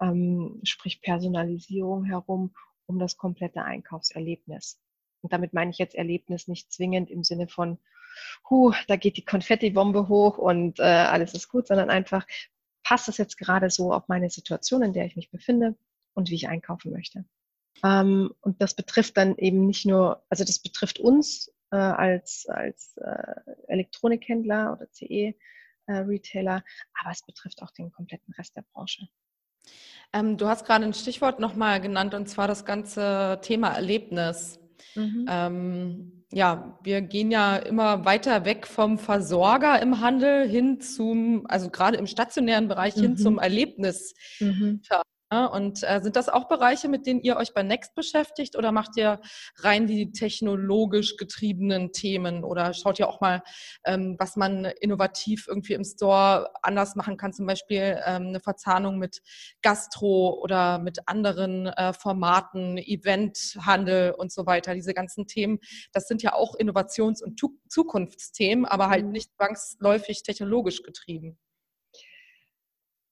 Ähm, 0.00 0.60
sprich 0.62 1.02
Personalisierung 1.02 2.04
herum 2.04 2.54
um 2.86 3.00
das 3.00 3.16
komplette 3.16 3.64
Einkaufserlebnis. 3.64 4.80
Und 5.22 5.32
damit 5.32 5.54
meine 5.54 5.72
ich 5.72 5.78
jetzt 5.78 5.96
Erlebnis 5.96 6.46
nicht 6.46 6.72
zwingend 6.72 7.10
im 7.10 7.24
Sinne 7.24 7.48
von, 7.48 7.78
huh, 8.48 8.72
da 8.86 8.94
geht 8.94 9.16
die 9.16 9.24
Konfettibombe 9.24 10.06
hoch 10.06 10.38
und 10.38 10.78
äh, 10.78 10.84
alles 10.84 11.34
ist 11.34 11.48
gut, 11.48 11.66
sondern 11.66 11.90
einfach, 11.90 12.28
passt 12.84 13.08
es 13.08 13.18
jetzt 13.18 13.38
gerade 13.38 13.70
so 13.70 13.92
auf 13.92 14.06
meine 14.06 14.30
Situation, 14.30 14.84
in 14.84 14.92
der 14.92 15.06
ich 15.06 15.16
mich 15.16 15.32
befinde 15.32 15.76
und 16.14 16.30
wie 16.30 16.36
ich 16.36 16.48
einkaufen 16.48 16.92
möchte. 16.92 17.24
Ähm, 17.82 18.32
und 18.40 18.62
das 18.62 18.74
betrifft 18.74 19.16
dann 19.16 19.36
eben 19.36 19.66
nicht 19.66 19.84
nur, 19.84 20.22
also 20.28 20.44
das 20.44 20.60
betrifft 20.60 21.00
uns 21.00 21.52
äh, 21.70 21.76
als, 21.76 22.46
als 22.48 22.96
äh, 22.96 23.34
Elektronikhändler 23.68 24.72
oder 24.72 24.86
CE-Retailer, 24.90 26.56
äh, 26.56 27.00
aber 27.00 27.10
es 27.10 27.22
betrifft 27.22 27.62
auch 27.62 27.70
den 27.70 27.90
kompletten 27.92 28.32
Rest 28.34 28.56
der 28.56 28.64
Branche. 28.72 29.08
Ähm, 30.12 30.36
du 30.36 30.46
hast 30.46 30.64
gerade 30.64 30.84
ein 30.84 30.94
Stichwort 30.94 31.40
nochmal 31.40 31.80
genannt, 31.80 32.14
und 32.14 32.28
zwar 32.28 32.48
das 32.48 32.64
ganze 32.64 33.38
Thema 33.42 33.74
Erlebnis. 33.74 34.58
Mhm. 34.94 35.26
Ähm, 35.28 36.24
ja, 36.30 36.78
wir 36.82 37.00
gehen 37.00 37.30
ja 37.30 37.56
immer 37.56 38.04
weiter 38.04 38.44
weg 38.44 38.66
vom 38.66 38.98
Versorger 38.98 39.80
im 39.80 40.00
Handel 40.00 40.46
hin 40.48 40.80
zum, 40.80 41.46
also 41.48 41.70
gerade 41.70 41.96
im 41.96 42.06
stationären 42.06 42.68
Bereich 42.68 42.96
mhm. 42.96 43.00
hin 43.00 43.16
zum 43.16 43.38
Erlebnis. 43.38 44.14
Mhm. 44.38 44.82
Und 45.30 45.82
äh, 45.82 46.00
sind 46.02 46.16
das 46.16 46.30
auch 46.30 46.48
Bereiche, 46.48 46.88
mit 46.88 47.06
denen 47.06 47.20
ihr 47.20 47.36
euch 47.36 47.52
bei 47.52 47.62
Next 47.62 47.94
beschäftigt 47.94 48.56
oder 48.56 48.72
macht 48.72 48.96
ihr 48.96 49.20
rein 49.56 49.86
die 49.86 50.10
technologisch 50.10 51.18
getriebenen 51.18 51.92
Themen 51.92 52.44
oder 52.44 52.72
schaut 52.72 52.98
ihr 52.98 53.08
auch 53.08 53.20
mal, 53.20 53.42
ähm, 53.84 54.16
was 54.18 54.36
man 54.36 54.64
innovativ 54.64 55.46
irgendwie 55.46 55.74
im 55.74 55.84
Store 55.84 56.50
anders 56.62 56.96
machen 56.96 57.18
kann, 57.18 57.34
zum 57.34 57.44
Beispiel 57.46 58.00
ähm, 58.06 58.28
eine 58.28 58.40
Verzahnung 58.40 58.98
mit 58.98 59.20
Gastro 59.60 60.38
oder 60.42 60.78
mit 60.78 61.06
anderen 61.06 61.66
äh, 61.66 61.92
Formaten, 61.92 62.78
Eventhandel 62.78 64.12
und 64.12 64.32
so 64.32 64.46
weiter. 64.46 64.72
Diese 64.72 64.94
ganzen 64.94 65.26
Themen, 65.26 65.58
das 65.92 66.08
sind 66.08 66.22
ja 66.22 66.32
auch 66.32 66.54
Innovations- 66.54 67.22
und 67.22 67.38
Zukunftsthemen, 67.68 68.64
aber 68.64 68.88
halt 68.88 69.04
mhm. 69.04 69.12
nicht 69.12 69.34
zwangsläufig 69.36 70.22
technologisch 70.22 70.82
getrieben. 70.82 71.38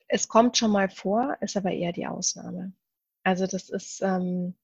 Es 0.09 0.29
kommt 0.29 0.57
schon 0.57 0.71
mal 0.71 0.89
vor, 0.89 1.37
ist 1.41 1.57
aber 1.57 1.73
eher 1.73 1.93
die 1.93 2.07
Ausnahme. 2.07 2.73
Also 3.25 3.47
das 3.47 3.71
ist, 3.71 4.03
ähm, 4.03 4.55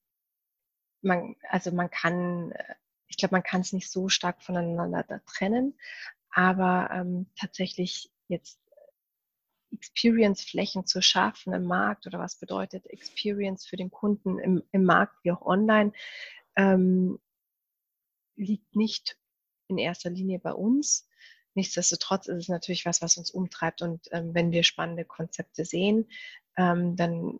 man, 1.01 1.35
also 1.49 1.71
man 1.71 1.89
kann, 1.89 2.51
äh, 2.53 2.75
ich 3.07 3.17
glaube, 3.17 3.35
man 3.35 3.43
kann 3.43 3.61
es 3.61 3.73
nicht 3.73 3.91
so 3.91 4.07
stark 4.09 4.41
voneinander 4.41 5.21
trennen, 5.25 5.77
aber 6.29 6.89
ähm, 6.91 7.27
tatsächlich 7.35 8.11
jetzt 8.27 8.59
Experience-Flächen 9.71 10.85
zu 10.85 11.01
schaffen 11.01 11.53
im 11.53 11.65
Markt 11.65 12.07
oder 12.07 12.19
was 12.19 12.35
bedeutet 12.35 12.85
Experience 12.87 13.65
für 13.65 13.75
den 13.75 13.91
Kunden 13.91 14.39
im, 14.39 14.63
im 14.71 14.85
Markt 14.85 15.15
wie 15.23 15.31
auch 15.31 15.41
online, 15.41 15.91
ähm, 16.55 17.19
liegt 18.35 18.75
nicht 18.75 19.17
in 19.67 19.77
erster 19.77 20.09
Linie 20.09 20.39
bei 20.39 20.53
uns, 20.53 21.07
Nichtsdestotrotz 21.55 22.27
ist 22.27 22.43
es 22.43 22.49
natürlich 22.49 22.85
was, 22.85 23.01
was 23.01 23.17
uns 23.17 23.31
umtreibt. 23.31 23.81
Und 23.81 24.07
ähm, 24.11 24.33
wenn 24.33 24.51
wir 24.51 24.63
spannende 24.63 25.05
Konzepte 25.05 25.65
sehen, 25.65 26.09
ähm, 26.57 26.95
dann 26.95 27.39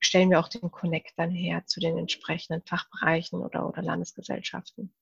stellen 0.00 0.30
wir 0.30 0.40
auch 0.40 0.48
den 0.48 0.70
Connect 0.70 1.12
dann 1.16 1.30
her 1.30 1.64
zu 1.66 1.80
den 1.80 1.98
entsprechenden 1.98 2.62
Fachbereichen 2.62 3.40
oder, 3.40 3.68
oder 3.68 3.82
Landesgesellschaften. 3.82 4.92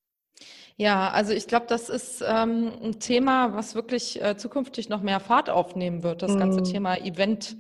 Ja, 0.76 1.10
also 1.10 1.32
ich 1.32 1.46
glaube, 1.46 1.66
das 1.68 1.88
ist 1.88 2.22
ähm, 2.26 2.72
ein 2.82 3.00
Thema, 3.00 3.54
was 3.54 3.74
wirklich 3.74 4.20
äh, 4.20 4.36
zukünftig 4.36 4.88
noch 4.88 5.02
mehr 5.02 5.20
Fahrt 5.20 5.48
aufnehmen 5.48 6.02
wird, 6.02 6.22
das 6.22 6.36
ganze 6.36 6.60
mm. 6.60 6.64
Thema 6.64 6.96
Event. 6.96 7.56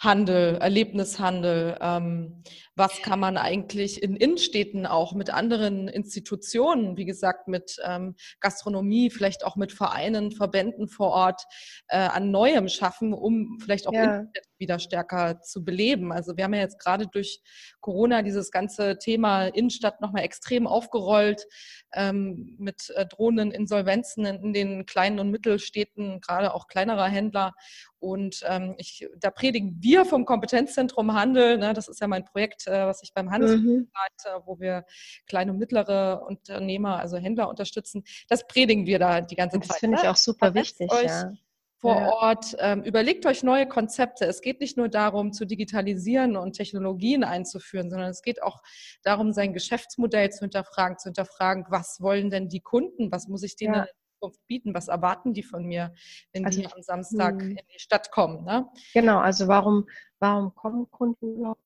Handel, 0.00 0.56
Erlebnishandel? 0.56 1.76
Ähm, 1.80 2.42
was 2.78 3.02
kann 3.02 3.18
man 3.18 3.36
eigentlich 3.36 4.02
in 4.02 4.16
Innenstädten 4.16 4.86
auch 4.86 5.12
mit 5.12 5.30
anderen 5.30 5.88
Institutionen, 5.88 6.96
wie 6.96 7.04
gesagt, 7.04 7.48
mit 7.48 7.76
ähm, 7.84 8.14
Gastronomie, 8.40 9.10
vielleicht 9.10 9.44
auch 9.44 9.56
mit 9.56 9.72
Vereinen, 9.72 10.32
Verbänden 10.32 10.88
vor 10.88 11.10
Ort 11.10 11.42
äh, 11.88 11.98
an 11.98 12.30
Neuem 12.30 12.68
schaffen, 12.68 13.12
um 13.12 13.58
vielleicht 13.60 13.86
auch 13.88 13.92
ja. 13.92 14.24
Wieder 14.58 14.78
stärker 14.80 15.40
zu 15.40 15.64
beleben? 15.64 16.12
Also 16.12 16.36
wir 16.36 16.44
haben 16.44 16.54
ja 16.54 16.60
jetzt 16.60 16.80
gerade 16.80 17.06
durch 17.06 17.40
Corona 17.80 18.22
dieses 18.22 18.50
ganze 18.50 18.98
Thema 18.98 19.46
Innenstadt 19.46 20.00
nochmal 20.00 20.24
extrem 20.24 20.66
aufgerollt 20.66 21.46
ähm, 21.94 22.56
mit 22.58 22.90
äh, 22.96 23.06
drohenden 23.06 23.52
Insolvenzen 23.52 24.26
in, 24.26 24.52
den 24.52 24.84
kleinen 24.84 25.20
und 25.20 25.30
Mittelstädten, 25.30 26.20
gerade 26.20 26.54
auch 26.54 26.66
kleinerer 26.66 27.06
Händler. 27.06 27.54
Und 28.00 28.44
ähm, 28.46 28.74
ich, 28.78 29.08
da 29.18 29.30
predigen 29.30 29.76
wir 29.80 30.04
vom 30.04 30.24
Kompetenzzentrum 30.24 31.14
Handel, 31.14 31.58
ne, 31.58 31.72
das 31.72 31.88
ist 31.88 32.00
ja 32.00 32.06
mein 32.06 32.24
Projekt, 32.24 32.66
was 32.70 33.02
ich 33.02 33.12
beim 33.14 33.30
Handel 33.30 33.58
mhm. 33.58 33.90
leite, 33.94 34.42
wo 34.46 34.58
wir 34.58 34.84
kleine 35.26 35.52
und 35.52 35.58
mittlere 35.58 36.24
Unternehmer, 36.26 36.98
also 36.98 37.16
Händler 37.16 37.48
unterstützen. 37.48 38.04
Das 38.28 38.46
predigen 38.46 38.86
wir 38.86 38.98
da 38.98 39.20
die 39.20 39.36
ganze 39.36 39.58
das 39.58 39.68
Zeit. 39.68 39.74
Das 39.74 39.80
finde 39.80 39.96
ich 39.98 40.02
ne? 40.04 40.10
auch 40.10 40.16
super 40.16 40.54
wichtig. 40.54 40.90
Ja. 40.90 41.32
vor 41.80 41.94
ja. 41.94 42.08
Ort, 42.08 42.56
ähm, 42.58 42.82
überlegt 42.82 43.24
euch 43.26 43.42
neue 43.42 43.66
Konzepte. 43.66 44.24
Es 44.24 44.40
geht 44.40 44.60
nicht 44.60 44.76
nur 44.76 44.88
darum, 44.88 45.32
zu 45.32 45.44
digitalisieren 45.44 46.36
und 46.36 46.54
Technologien 46.54 47.22
einzuführen, 47.24 47.90
sondern 47.90 48.10
es 48.10 48.22
geht 48.22 48.42
auch 48.42 48.62
darum, 49.02 49.32
sein 49.32 49.52
Geschäftsmodell 49.52 50.30
zu 50.30 50.40
hinterfragen, 50.40 50.98
zu 50.98 51.08
hinterfragen, 51.08 51.66
was 51.68 52.00
wollen 52.00 52.30
denn 52.30 52.48
die 52.48 52.60
Kunden, 52.60 53.12
was 53.12 53.28
muss 53.28 53.42
ich 53.44 53.54
denen 53.56 53.74
ja. 53.74 53.86
Zukunft 54.18 54.46
bieten? 54.46 54.74
Was 54.74 54.88
erwarten 54.88 55.32
die 55.32 55.42
von 55.42 55.64
mir, 55.64 55.94
wenn 56.32 56.44
also, 56.44 56.60
die 56.60 56.66
am 56.66 56.82
Samstag 56.82 57.36
mh. 57.36 57.44
in 57.44 57.66
die 57.72 57.78
Stadt 57.78 58.10
kommen? 58.10 58.44
Ne? 58.44 58.66
Genau, 58.92 59.18
also 59.18 59.48
warum, 59.48 59.86
warum 60.18 60.54
kommen 60.54 60.90
Kunden 60.90 61.36
überhaupt 61.36 61.62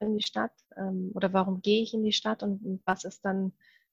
in 0.00 0.16
die 0.16 0.24
Stadt? 0.24 0.52
Ähm, 0.76 1.10
oder 1.14 1.32
warum 1.32 1.62
gehe 1.62 1.82
ich 1.82 1.94
in 1.94 2.02
die 2.02 2.12
Stadt 2.12 2.42
und, 2.42 2.82
was 2.84 3.04
ist 3.04 3.24
dann 3.24 3.52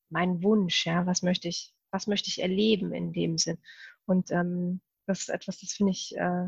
mein 0.10 0.44
Wunsch? 0.44 0.86
Ja, 0.86 1.06
was 1.06 1.22
möchte 1.22 1.48
ich, 1.48 1.74
was 1.92 2.08
möchte 2.08 2.30
ich 2.30 2.42
erleben 2.42 2.94
in 2.94 3.14
dem 3.14 3.38
Sinn? 3.38 3.58
Und 4.06 4.32
ähm, 4.32 4.82
das 5.06 5.22
ist 5.22 5.30
etwas, 5.30 5.60
das 5.60 5.74
finde 5.74 5.92
ich, 5.92 6.16
äh, 6.18 6.48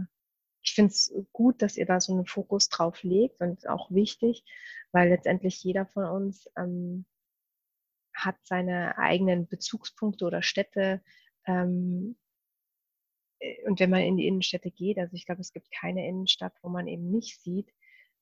ich 0.61 0.73
finde 0.73 0.91
es 0.91 1.13
gut, 1.31 1.61
dass 1.61 1.77
ihr 1.77 1.85
da 1.85 1.99
so 1.99 2.13
einen 2.13 2.25
Fokus 2.25 2.69
drauf 2.69 3.03
legt 3.03 3.41
und 3.41 3.67
auch 3.69 3.91
wichtig, 3.91 4.43
weil 4.91 5.09
letztendlich 5.09 5.63
jeder 5.63 5.85
von 5.85 6.05
uns 6.05 6.49
ähm, 6.57 7.05
hat 8.13 8.37
seine 8.43 8.97
eigenen 8.97 9.47
Bezugspunkte 9.47 10.25
oder 10.25 10.41
Städte, 10.41 11.01
ähm, 11.45 12.17
äh, 13.39 13.67
und 13.67 13.79
wenn 13.79 13.89
man 13.89 14.01
in 14.01 14.17
die 14.17 14.27
Innenstädte 14.27 14.71
geht, 14.71 14.97
also 14.97 15.15
ich 15.15 15.25
glaube, 15.25 15.41
es 15.41 15.53
gibt 15.53 15.71
keine 15.71 16.07
Innenstadt, 16.07 16.53
wo 16.61 16.69
man 16.69 16.87
eben 16.87 17.11
nicht 17.11 17.41
sieht, 17.41 17.71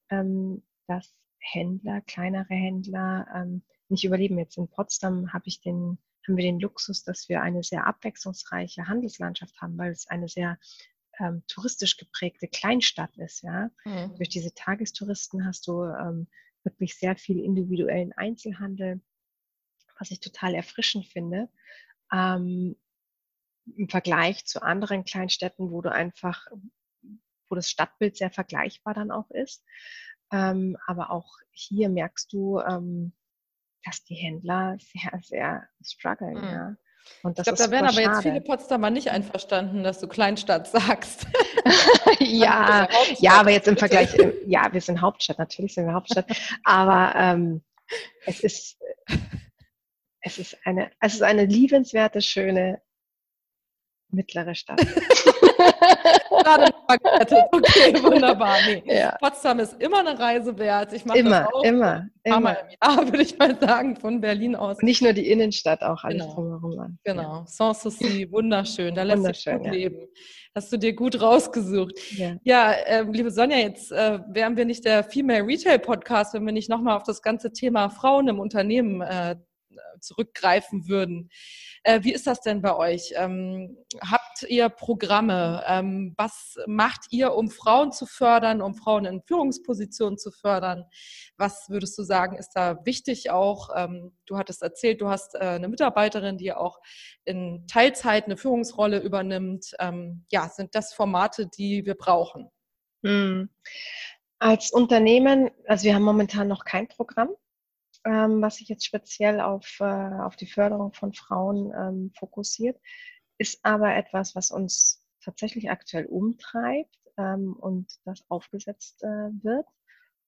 ähm, 0.09 0.63
dass 0.87 1.15
Händler, 1.39 2.01
kleinere 2.01 2.53
Händler 2.53 3.27
ähm, 3.35 3.63
nicht 3.89 4.03
überleben. 4.03 4.39
Jetzt 4.39 4.57
in 4.57 4.69
Potsdam 4.69 5.33
habe 5.33 5.47
ich 5.47 5.61
den, 5.61 5.97
haben 6.25 6.37
wir 6.37 6.43
den 6.43 6.59
Luxus, 6.59 7.03
dass 7.03 7.27
wir 7.29 7.41
eine 7.41 7.63
sehr 7.63 7.85
abwechslungsreiche 7.85 8.87
Handelslandschaft 8.87 9.61
haben, 9.61 9.77
weil 9.77 9.91
es 9.91 10.07
eine 10.07 10.27
sehr 10.27 10.57
ähm, 11.19 11.43
touristisch 11.47 11.97
geprägte 11.97 12.47
Kleinstadt 12.47 13.15
ist. 13.17 13.43
Ja? 13.43 13.69
Mhm. 13.85 14.15
Durch 14.15 14.29
diese 14.29 14.53
Tagestouristen 14.53 15.45
hast 15.45 15.67
du 15.67 15.83
ähm, 15.83 16.27
wirklich 16.63 16.97
sehr 16.97 17.15
viel 17.15 17.39
individuellen 17.39 18.13
Einzelhandel, 18.13 19.01
was 19.99 20.11
ich 20.11 20.19
total 20.19 20.55
erfrischend 20.55 21.07
finde. 21.07 21.49
Ähm, 22.11 22.75
im 23.77 23.89
Vergleich 23.89 24.45
zu 24.45 24.61
anderen 24.61 25.05
Kleinstädten, 25.05 25.71
wo 25.71 25.81
du 25.81 25.91
einfach, 25.91 26.47
wo 27.49 27.55
das 27.55 27.69
Stadtbild 27.69 28.17
sehr 28.17 28.31
vergleichbar 28.31 28.93
dann 28.93 29.11
auch 29.11 29.29
ist. 29.31 29.63
Ähm, 30.33 30.75
aber 30.87 31.11
auch 31.11 31.37
hier 31.51 31.89
merkst 31.89 32.33
du, 32.33 32.59
ähm, 32.59 33.13
dass 33.85 34.03
die 34.03 34.15
Händler 34.15 34.77
sehr, 34.79 35.21
sehr 35.21 35.67
strugglen. 35.81 36.35
Mhm. 36.35 36.43
Ja. 36.43 36.75
Und 37.21 37.37
das 37.37 37.47
ich 37.47 37.53
glaube, 37.53 37.69
da 37.69 37.71
wären 37.71 37.85
aber 37.85 38.01
schade. 38.01 38.13
jetzt 38.13 38.21
viele 38.23 38.41
Potsdamer 38.41 38.89
nicht 38.89 39.09
einverstanden, 39.09 39.83
dass 39.83 39.99
du 39.99 40.07
Kleinstadt 40.07 40.67
sagst. 40.67 41.27
ja, 42.19 42.87
ja, 43.19 43.33
aber 43.33 43.51
jetzt 43.51 43.67
im 43.67 43.77
Vergleich, 43.77 44.15
ja, 44.47 44.71
wir 44.71 44.81
sind 44.81 45.01
Hauptstadt, 45.01 45.37
natürlich 45.37 45.73
sind 45.73 45.85
wir 45.85 45.93
Hauptstadt, 45.93 46.25
aber 46.63 47.13
ähm, 47.15 47.61
es 48.25 48.39
ist, 48.39 48.81
es 50.21 50.39
ist 50.39 50.57
eine, 50.65 50.91
es 51.01 51.15
ist 51.15 51.23
eine 51.23 51.45
liebenswerte, 51.45 52.21
schöne 52.21 52.81
mittlere 54.13 54.55
Stadt. 54.55 54.81
Okay, 57.51 57.93
wunderbar. 58.03 58.57
Nee. 58.65 58.83
Ja. 58.85 59.17
Potsdam 59.19 59.59
ist 59.59 59.81
immer 59.81 59.99
eine 59.99 60.17
Reise 60.17 60.57
wert. 60.57 60.93
Ich 60.93 61.05
mache 61.05 61.19
immer, 61.19 61.41
das 61.41 61.53
auch 61.53 61.63
immer, 61.63 62.09
immer. 62.23 62.39
Mal 62.39 62.57
im 62.69 62.77
Jahr, 62.81 63.05
würde 63.05 63.21
ich 63.21 63.37
mal 63.37 63.57
sagen, 63.59 63.95
von 63.95 64.21
Berlin 64.21 64.55
aus. 64.55 64.77
nicht 64.81 65.01
nur 65.01 65.13
die 65.13 65.27
Innenstadt, 65.29 65.81
auch 65.81 66.03
alles 66.03 66.23
genau. 66.23 66.33
drumherum. 66.33 66.97
Genau, 67.03 67.21
ja. 67.21 67.45
Sanssouci, 67.47 68.27
wunderschön. 68.31 68.95
Da 68.95 69.03
lässt 69.03 69.23
sich 69.23 69.45
gut 69.45 69.65
ja. 69.65 69.71
leben. 69.71 70.07
Hast 70.55 70.71
du 70.71 70.77
dir 70.77 70.93
gut 70.93 71.19
rausgesucht. 71.19 71.93
Ja, 72.11 72.35
ja 72.43 72.71
äh, 72.71 73.03
liebe 73.09 73.31
Sonja, 73.31 73.57
jetzt 73.57 73.91
äh, 73.91 74.19
wären 74.27 74.55
wir 74.55 74.65
nicht 74.65 74.85
der 74.85 75.03
Female 75.03 75.45
Retail 75.45 75.79
Podcast, 75.79 76.33
wenn 76.33 76.45
wir 76.45 76.53
nicht 76.53 76.69
nochmal 76.69 76.95
auf 76.95 77.03
das 77.03 77.21
ganze 77.21 77.51
Thema 77.51 77.89
Frauen 77.89 78.27
im 78.27 78.39
Unternehmen 78.39 79.01
äh, 79.01 79.35
zurückgreifen 79.99 80.87
würden. 80.87 81.29
Äh, 81.85 82.03
wie 82.03 82.13
ist 82.13 82.27
das 82.27 82.39
denn 82.39 82.61
bei 82.61 82.75
euch? 82.75 83.13
Ähm, 83.17 83.77
habt 83.99 84.43
ihr 84.47 84.69
Programme? 84.69 85.63
Ähm, 85.67 86.13
was 86.17 86.57
macht 86.65 87.07
ihr, 87.11 87.33
um 87.33 87.49
Frauen 87.49 87.91
zu 87.91 88.05
fördern, 88.05 88.61
um 88.61 88.73
Frauen 88.73 89.03
in 89.03 89.21
Führungspositionen 89.21 90.17
zu 90.17 90.31
fördern? 90.31 90.85
Was 91.37 91.69
würdest 91.69 91.97
du 91.97 92.03
sagen, 92.03 92.37
ist 92.37 92.51
da 92.53 92.85
wichtig 92.85 93.31
auch? 93.31 93.69
Ähm, 93.75 94.15
du 94.25 94.37
hattest 94.37 94.61
erzählt, 94.61 95.01
du 95.01 95.09
hast 95.09 95.35
äh, 95.35 95.39
eine 95.39 95.67
Mitarbeiterin, 95.67 96.37
die 96.37 96.53
auch 96.53 96.79
in 97.25 97.67
Teilzeit 97.67 98.25
eine 98.25 98.37
Führungsrolle 98.37 98.99
übernimmt. 98.99 99.73
Ähm, 99.79 100.25
ja, 100.31 100.47
sind 100.47 100.75
das 100.75 100.93
Formate, 100.93 101.47
die 101.47 101.85
wir 101.85 101.95
brauchen? 101.95 102.49
Hm. 103.05 103.49
Als 104.39 104.71
Unternehmen, 104.71 105.51
also 105.67 105.83
wir 105.83 105.95
haben 105.95 106.03
momentan 106.03 106.47
noch 106.47 106.63
kein 106.63 106.87
Programm 106.87 107.35
ähm, 108.05 108.41
was 108.41 108.57
sich 108.57 108.67
jetzt 108.67 108.85
speziell 108.85 109.39
auf, 109.39 109.77
äh, 109.79 109.83
auf 109.83 110.35
die 110.35 110.47
Förderung 110.47 110.93
von 110.93 111.13
Frauen 111.13 111.71
ähm, 111.77 112.11
fokussiert, 112.17 112.79
ist 113.37 113.63
aber 113.63 113.95
etwas, 113.95 114.35
was 114.35 114.51
uns 114.51 115.05
tatsächlich 115.21 115.69
aktuell 115.69 116.05
umtreibt 116.05 116.97
ähm, 117.17 117.53
und 117.53 117.91
das 118.05 118.23
aufgesetzt 118.29 119.03
äh, 119.03 119.29
wird. 119.43 119.65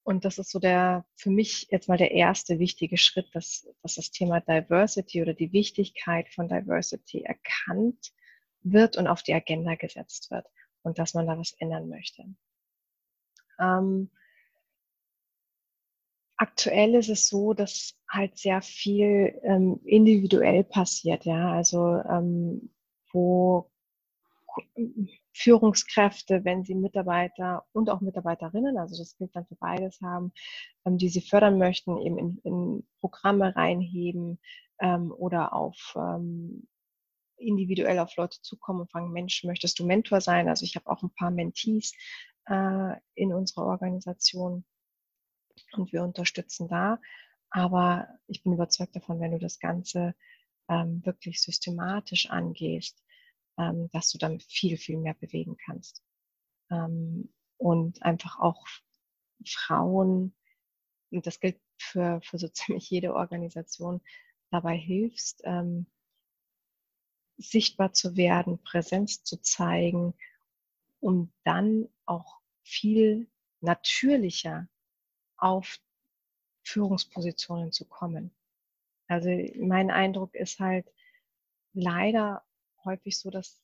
Und 0.02 0.24
das 0.24 0.38
ist 0.38 0.50
so 0.50 0.60
der, 0.60 1.04
für 1.16 1.30
mich 1.30 1.66
jetzt 1.70 1.88
mal 1.88 1.98
der 1.98 2.12
erste 2.12 2.60
wichtige 2.60 2.96
Schritt, 2.96 3.26
dass, 3.34 3.66
dass 3.82 3.96
das 3.96 4.12
Thema 4.12 4.40
Diversity 4.40 5.20
oder 5.20 5.34
die 5.34 5.52
Wichtigkeit 5.52 6.28
von 6.28 6.48
Diversity 6.48 7.22
erkannt 7.22 8.12
wird 8.60 8.96
und 8.96 9.08
auf 9.08 9.22
die 9.22 9.34
Agenda 9.34 9.74
gesetzt 9.74 10.30
wird 10.30 10.46
und 10.82 10.98
dass 10.98 11.14
man 11.14 11.26
da 11.26 11.36
was 11.36 11.54
ändern 11.58 11.88
möchte. 11.88 12.24
Ähm, 13.58 14.10
Aktuell 16.38 16.94
ist 16.94 17.08
es 17.08 17.28
so, 17.28 17.54
dass 17.54 17.94
halt 18.08 18.36
sehr 18.38 18.60
viel 18.60 19.40
ähm, 19.42 19.80
individuell 19.84 20.64
passiert, 20.64 21.24
ja, 21.24 21.52
also 21.52 22.02
ähm, 22.08 22.70
wo 23.12 23.70
Führungskräfte, 25.32 26.44
wenn 26.44 26.64
sie 26.64 26.74
Mitarbeiter 26.74 27.64
und 27.72 27.90
auch 27.90 28.00
Mitarbeiterinnen, 28.00 28.78
also 28.78 28.96
das 28.98 29.16
gilt 29.16 29.34
dann 29.34 29.46
für 29.46 29.56
beides 29.56 30.00
haben, 30.00 30.32
ähm, 30.84 30.98
die 30.98 31.08
sie 31.08 31.20
fördern 31.20 31.58
möchten, 31.58 31.98
eben 31.98 32.18
in, 32.18 32.38
in 32.44 32.86
Programme 33.00 33.54
reinheben 33.54 34.38
ähm, 34.80 35.12
oder 35.12 35.52
auf 35.52 35.94
ähm, 35.96 36.66
individuell 37.38 37.98
auf 37.98 38.16
Leute 38.16 38.40
zukommen 38.40 38.80
und 38.80 38.90
fragen, 38.90 39.12
Mensch, 39.12 39.44
möchtest 39.44 39.78
du 39.78 39.86
Mentor 39.86 40.20
sein? 40.20 40.48
Also 40.48 40.64
ich 40.64 40.76
habe 40.76 40.86
auch 40.86 41.02
ein 41.02 41.14
paar 41.14 41.30
Mentees 41.30 41.92
äh, 42.46 42.94
in 43.14 43.34
unserer 43.34 43.66
Organisation 43.66 44.64
und 45.78 45.92
wir 45.92 46.02
unterstützen 46.02 46.68
da. 46.68 47.00
Aber 47.50 48.08
ich 48.26 48.42
bin 48.42 48.52
überzeugt 48.52 48.96
davon, 48.96 49.20
wenn 49.20 49.32
du 49.32 49.38
das 49.38 49.58
Ganze 49.58 50.14
ähm, 50.68 51.04
wirklich 51.04 51.40
systematisch 51.40 52.30
angehst, 52.30 53.02
ähm, 53.58 53.88
dass 53.92 54.10
du 54.10 54.18
dann 54.18 54.40
viel, 54.40 54.76
viel 54.76 54.98
mehr 54.98 55.14
bewegen 55.14 55.56
kannst. 55.56 56.02
Ähm, 56.70 57.32
und 57.58 58.02
einfach 58.02 58.38
auch 58.38 58.66
Frauen, 59.46 60.34
und 61.10 61.26
das 61.26 61.40
gilt 61.40 61.60
für, 61.78 62.20
für 62.22 62.38
so 62.38 62.48
ziemlich 62.52 62.90
jede 62.90 63.14
Organisation, 63.14 64.00
dabei 64.50 64.76
hilfst, 64.76 65.42
ähm, 65.44 65.86
sichtbar 67.38 67.92
zu 67.92 68.16
werden, 68.16 68.62
Präsenz 68.62 69.22
zu 69.22 69.40
zeigen, 69.40 70.14
um 71.00 71.32
dann 71.44 71.88
auch 72.06 72.40
viel 72.62 73.28
natürlicher 73.60 74.68
auf 75.36 75.78
Führungspositionen 76.62 77.72
zu 77.72 77.84
kommen. 77.84 78.30
Also 79.08 79.30
mein 79.58 79.90
Eindruck 79.90 80.34
ist 80.34 80.58
halt 80.58 80.86
leider 81.72 82.42
häufig 82.84 83.18
so, 83.18 83.30
dass 83.30 83.60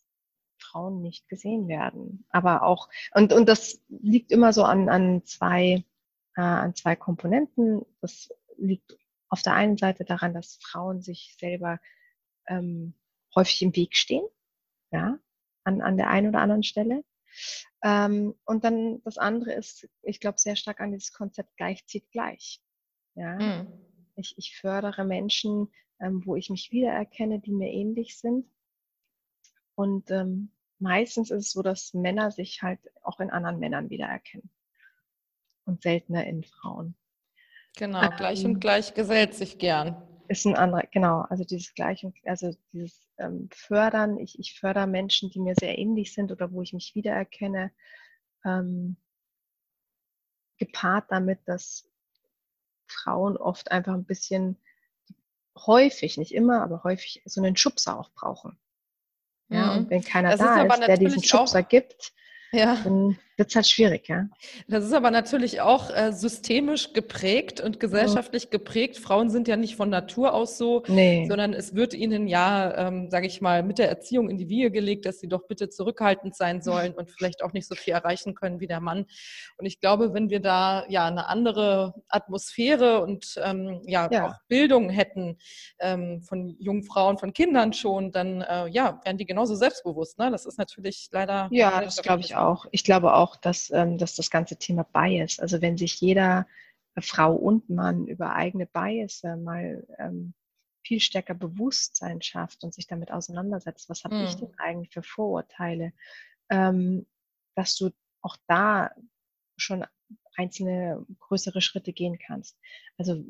Frauen 0.58 1.02
nicht 1.02 1.28
gesehen 1.28 1.68
werden. 1.68 2.24
Aber 2.30 2.62
auch, 2.62 2.88
und, 3.12 3.32
und 3.32 3.48
das 3.48 3.80
liegt 3.88 4.30
immer 4.30 4.52
so 4.52 4.62
an, 4.64 4.88
an 4.88 5.24
zwei, 5.24 5.84
äh, 6.36 6.40
an 6.40 6.74
zwei 6.74 6.94
Komponenten. 6.94 7.84
Das 8.00 8.30
liegt 8.56 8.96
auf 9.28 9.42
der 9.42 9.54
einen 9.54 9.76
Seite 9.76 10.04
daran, 10.04 10.34
dass 10.34 10.56
Frauen 10.62 11.02
sich 11.02 11.34
selber 11.38 11.80
ähm, 12.46 12.94
häufig 13.34 13.62
im 13.62 13.74
Weg 13.74 13.96
stehen, 13.96 14.26
ja, 14.90 15.18
an, 15.64 15.80
an 15.80 15.96
der 15.96 16.08
einen 16.08 16.28
oder 16.28 16.40
anderen 16.40 16.62
Stelle. 16.62 17.04
Ähm, 17.82 18.34
und 18.44 18.64
dann 18.64 19.02
das 19.04 19.18
andere 19.18 19.52
ist, 19.52 19.88
ich 20.02 20.20
glaube 20.20 20.38
sehr 20.38 20.56
stark 20.56 20.80
an 20.80 20.92
dieses 20.92 21.12
Konzept 21.12 21.56
gleich 21.56 21.86
zieht 21.86 22.10
gleich. 22.10 22.62
Ja. 23.14 23.38
Mhm. 23.38 23.72
Ich, 24.16 24.36
ich 24.36 24.56
fördere 24.56 25.04
Menschen, 25.04 25.72
ähm, 26.00 26.22
wo 26.24 26.36
ich 26.36 26.50
mich 26.50 26.70
wiedererkenne, 26.70 27.40
die 27.40 27.52
mir 27.52 27.70
ähnlich 27.70 28.18
sind. 28.18 28.46
Und 29.74 30.10
ähm, 30.10 30.50
meistens 30.78 31.30
ist 31.30 31.46
es 31.46 31.52
so, 31.52 31.62
dass 31.62 31.94
Männer 31.94 32.30
sich 32.30 32.62
halt 32.62 32.80
auch 33.02 33.20
in 33.20 33.30
anderen 33.30 33.58
Männern 33.58 33.90
wiedererkennen 33.90 34.50
und 35.64 35.82
seltener 35.82 36.26
in 36.26 36.44
Frauen. 36.44 36.94
Genau, 37.76 38.10
gleich 38.16 38.44
und 38.44 38.52
ähm. 38.52 38.60
gleich 38.60 38.94
gesellt 38.94 39.34
sich 39.34 39.58
gern. 39.58 39.96
Ist 40.28 40.44
ein 40.44 40.56
anderer, 40.56 40.84
genau, 40.90 41.22
also 41.22 41.44
dieses 41.44 41.74
Gleich 41.74 42.04
und 42.04 42.16
also 42.24 42.54
dieses 42.72 43.08
ähm, 43.22 43.48
Fördern, 43.52 44.18
ich, 44.18 44.38
ich 44.38 44.58
fördere 44.58 44.86
Menschen, 44.86 45.30
die 45.30 45.40
mir 45.40 45.54
sehr 45.58 45.78
ähnlich 45.78 46.12
sind 46.12 46.32
oder 46.32 46.52
wo 46.52 46.62
ich 46.62 46.72
mich 46.72 46.94
wiedererkenne, 46.94 47.70
ähm, 48.44 48.96
gepaart 50.58 51.10
damit, 51.10 51.40
dass 51.46 51.88
Frauen 52.86 53.36
oft 53.36 53.70
einfach 53.70 53.94
ein 53.94 54.04
bisschen 54.04 54.58
häufig, 55.56 56.16
nicht 56.18 56.34
immer, 56.34 56.62
aber 56.62 56.84
häufig 56.84 57.22
so 57.24 57.42
einen 57.42 57.56
Schubser 57.56 57.98
auch 57.98 58.10
brauchen. 58.12 58.58
Ja, 59.48 59.72
mhm. 59.72 59.78
und 59.78 59.90
wenn 59.90 60.02
keiner 60.02 60.30
das 60.30 60.40
da 60.40 60.62
ist, 60.62 60.78
ist 60.78 60.86
der 60.88 60.96
diesen 60.96 61.22
Schubser 61.22 61.62
gibt, 61.62 62.12
ja. 62.52 62.76
dann 62.82 63.18
wird 63.36 63.48
es 63.48 63.54
halt 63.54 63.66
schwierig, 63.66 64.08
ja. 64.08 64.26
Das 64.68 64.84
ist 64.84 64.92
aber 64.92 65.10
natürlich 65.10 65.60
auch 65.60 65.94
äh, 65.94 66.12
systemisch 66.12 66.92
geprägt 66.92 67.60
und 67.60 67.80
gesellschaftlich 67.80 68.50
geprägt. 68.50 68.98
Frauen 68.98 69.30
sind 69.30 69.48
ja 69.48 69.56
nicht 69.56 69.76
von 69.76 69.88
Natur 69.88 70.34
aus 70.34 70.58
so, 70.58 70.82
nee. 70.88 71.26
sondern 71.28 71.54
es 71.54 71.74
wird 71.74 71.94
ihnen 71.94 72.28
ja, 72.28 72.88
ähm, 72.88 73.10
sage 73.10 73.26
ich 73.26 73.40
mal, 73.40 73.62
mit 73.62 73.78
der 73.78 73.88
Erziehung 73.88 74.28
in 74.28 74.38
die 74.38 74.48
Wiege 74.48 74.70
gelegt, 74.70 75.06
dass 75.06 75.20
sie 75.20 75.28
doch 75.28 75.46
bitte 75.46 75.68
zurückhaltend 75.68 76.36
sein 76.36 76.62
sollen 76.62 76.94
und 76.94 77.10
vielleicht 77.10 77.42
auch 77.42 77.52
nicht 77.52 77.66
so 77.66 77.74
viel 77.74 77.94
erreichen 77.94 78.34
können 78.34 78.60
wie 78.60 78.66
der 78.66 78.80
Mann. 78.80 79.06
Und 79.56 79.66
ich 79.66 79.80
glaube, 79.80 80.14
wenn 80.14 80.30
wir 80.30 80.40
da 80.40 80.84
ja 80.88 81.06
eine 81.06 81.28
andere 81.28 81.94
Atmosphäre 82.08 83.02
und 83.02 83.40
ähm, 83.42 83.80
ja, 83.86 84.08
ja, 84.10 84.28
auch 84.28 84.34
Bildung 84.48 84.90
hätten 84.90 85.38
ähm, 85.78 86.22
von 86.22 86.56
jungen 86.58 86.84
Frauen, 86.84 87.18
von 87.18 87.32
Kindern 87.32 87.72
schon, 87.72 88.12
dann 88.12 88.42
äh, 88.42 88.68
ja, 88.68 89.00
wären 89.04 89.18
die 89.18 89.26
genauso 89.26 89.54
selbstbewusst. 89.54 90.18
Ne? 90.18 90.30
Das 90.30 90.46
ist 90.46 90.58
natürlich 90.58 91.08
leider. 91.12 91.48
Ja, 91.50 91.82
das 91.82 92.02
glaube 92.02 92.20
ich 92.20 92.36
auch. 92.36 92.66
Ich 92.70 92.84
glaube 92.84 93.14
auch, 93.14 93.31
dass, 93.36 93.70
ähm, 93.70 93.98
dass 93.98 94.14
das 94.14 94.30
ganze 94.30 94.56
Thema 94.56 94.84
Bias, 94.84 95.38
also 95.38 95.60
wenn 95.62 95.76
sich 95.76 96.00
jeder 96.00 96.46
Frau 97.00 97.34
und 97.34 97.70
Mann 97.70 98.06
über 98.06 98.34
eigene 98.34 98.66
Bias 98.66 99.22
mal 99.22 99.86
ähm, 99.98 100.34
viel 100.84 101.00
stärker 101.00 101.34
Bewusstsein 101.34 102.20
schafft 102.20 102.64
und 102.64 102.74
sich 102.74 102.86
damit 102.86 103.10
auseinandersetzt, 103.10 103.88
was 103.88 104.04
habe 104.04 104.16
mhm. 104.16 104.24
ich 104.24 104.34
denn 104.34 104.52
eigentlich 104.58 104.92
für 104.92 105.02
Vorurteile, 105.02 105.92
ähm, 106.50 107.06
dass 107.54 107.76
du 107.76 107.90
auch 108.20 108.36
da 108.46 108.90
schon 109.56 109.86
einzelne 110.36 111.04
größere 111.20 111.60
Schritte 111.60 111.92
gehen 111.92 112.18
kannst. 112.18 112.58
Also 112.98 113.24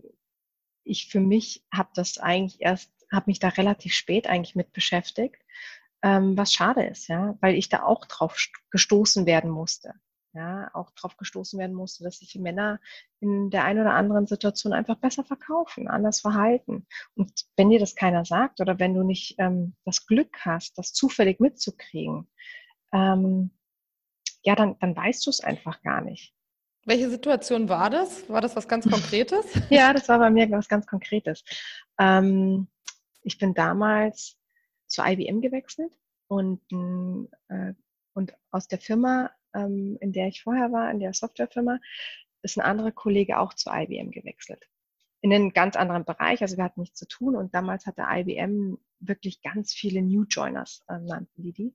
ich 0.85 1.09
für 1.09 1.21
mich 1.21 1.65
habe 1.73 1.91
das 1.95 2.19
eigentlich 2.19 2.61
erst, 2.61 2.93
habe 3.11 3.31
mich 3.31 3.39
da 3.39 3.49
relativ 3.49 3.95
spät 3.95 4.27
eigentlich 4.27 4.55
mit 4.57 4.73
beschäftigt 4.73 5.43
ähm, 6.03 6.37
was 6.37 6.53
schade 6.53 6.85
ist, 6.85 7.09
ja, 7.09 7.37
weil 7.41 7.55
ich 7.55 7.69
da 7.69 7.85
auch 7.85 8.07
drauf 8.07 8.37
gestoßen 8.71 9.27
werden 9.27 9.51
musste. 9.51 9.95
Ja, 10.35 10.71
auch 10.73 10.91
drauf 10.93 11.19
gestoßen 11.19 11.59
werden 11.59 11.77
musste, 11.77 12.05
dass 12.05 12.19
sich 12.19 12.33
die 12.33 12.39
Männer 12.39 12.81
in 13.21 13.51
der 13.51 13.65
einen 13.65 13.81
oder 13.83 13.93
anderen 13.93 14.27
Situation 14.27 14.73
einfach 14.73 14.97
besser 14.97 15.25
verkaufen, 15.25 15.89
anders 15.89 16.21
verhalten. 16.21 16.87
Und 17.15 17.31
wenn 17.57 17.69
dir 17.69 17.79
das 17.79 17.95
keiner 17.95 18.25
sagt 18.25 18.63
oder 18.63 18.79
wenn 18.79 18.95
du 18.95 19.03
nicht 19.03 19.35
ähm, 19.39 19.75
das 19.85 20.07
Glück 20.07 20.39
hast, 20.41 20.79
das 20.79 20.95
zufällig 20.95 21.39
mitzukriegen, 21.39 22.31
ähm, 22.95 23.51
ja, 24.43 24.55
dann, 24.55 24.79
dann 24.79 24.97
weißt 24.97 25.27
du 25.27 25.31
es 25.31 25.41
einfach 25.41 25.83
gar 25.83 26.01
nicht. 26.01 26.35
Welche 26.85 27.11
Situation 27.11 27.69
war 27.69 27.91
das? 27.91 28.29
War 28.31 28.41
das 28.41 28.57
was 28.57 28.67
ganz 28.67 28.89
Konkretes? 28.89 29.45
ja, 29.71 29.93
das 29.93 30.09
war 30.09 30.19
bei 30.19 30.31
mir 30.31 30.51
was 30.51 30.69
ganz 30.69 30.87
Konkretes. 30.87 31.45
Ähm, 31.99 32.69
ich 33.23 33.39
bin 33.39 33.53
damals 33.53 34.39
zu 34.93 35.03
IBM 35.03 35.41
gewechselt 35.41 35.93
und, 36.29 36.61
äh, 37.49 37.75
und 38.15 38.35
aus 38.51 38.69
der 38.69 38.79
Firma, 38.79 39.31
ähm, 39.55 39.99
in 40.01 40.13
der 40.13 40.29
ich 40.29 40.43
vorher 40.43 40.73
war, 40.73 40.91
in 40.91 41.01
der 41.01 41.13
Softwarefirma, 41.15 41.79
ist 42.43 42.59
ein 42.59 42.65
anderer 42.65 42.93
Kollege 42.93 43.39
auch 43.39 43.55
zu 43.55 43.71
IBM 43.71 44.11
gewechselt. 44.11 44.69
In 45.21 45.33
einen 45.33 45.53
ganz 45.53 45.77
anderen 45.77 46.05
Bereich, 46.05 46.43
also 46.43 46.57
wir 46.57 46.65
hatten 46.65 46.81
nichts 46.81 46.99
zu 46.99 47.07
tun 47.07 47.37
und 47.37 47.55
damals 47.55 47.87
hatte 47.87 48.05
IBM 48.09 48.79
wirklich 48.99 49.41
ganz 49.43 49.73
viele 49.73 50.03
New 50.03 50.25
Joiners, 50.25 50.83
äh, 50.89 50.99
nannten 50.99 51.43
die 51.43 51.53
die. 51.53 51.75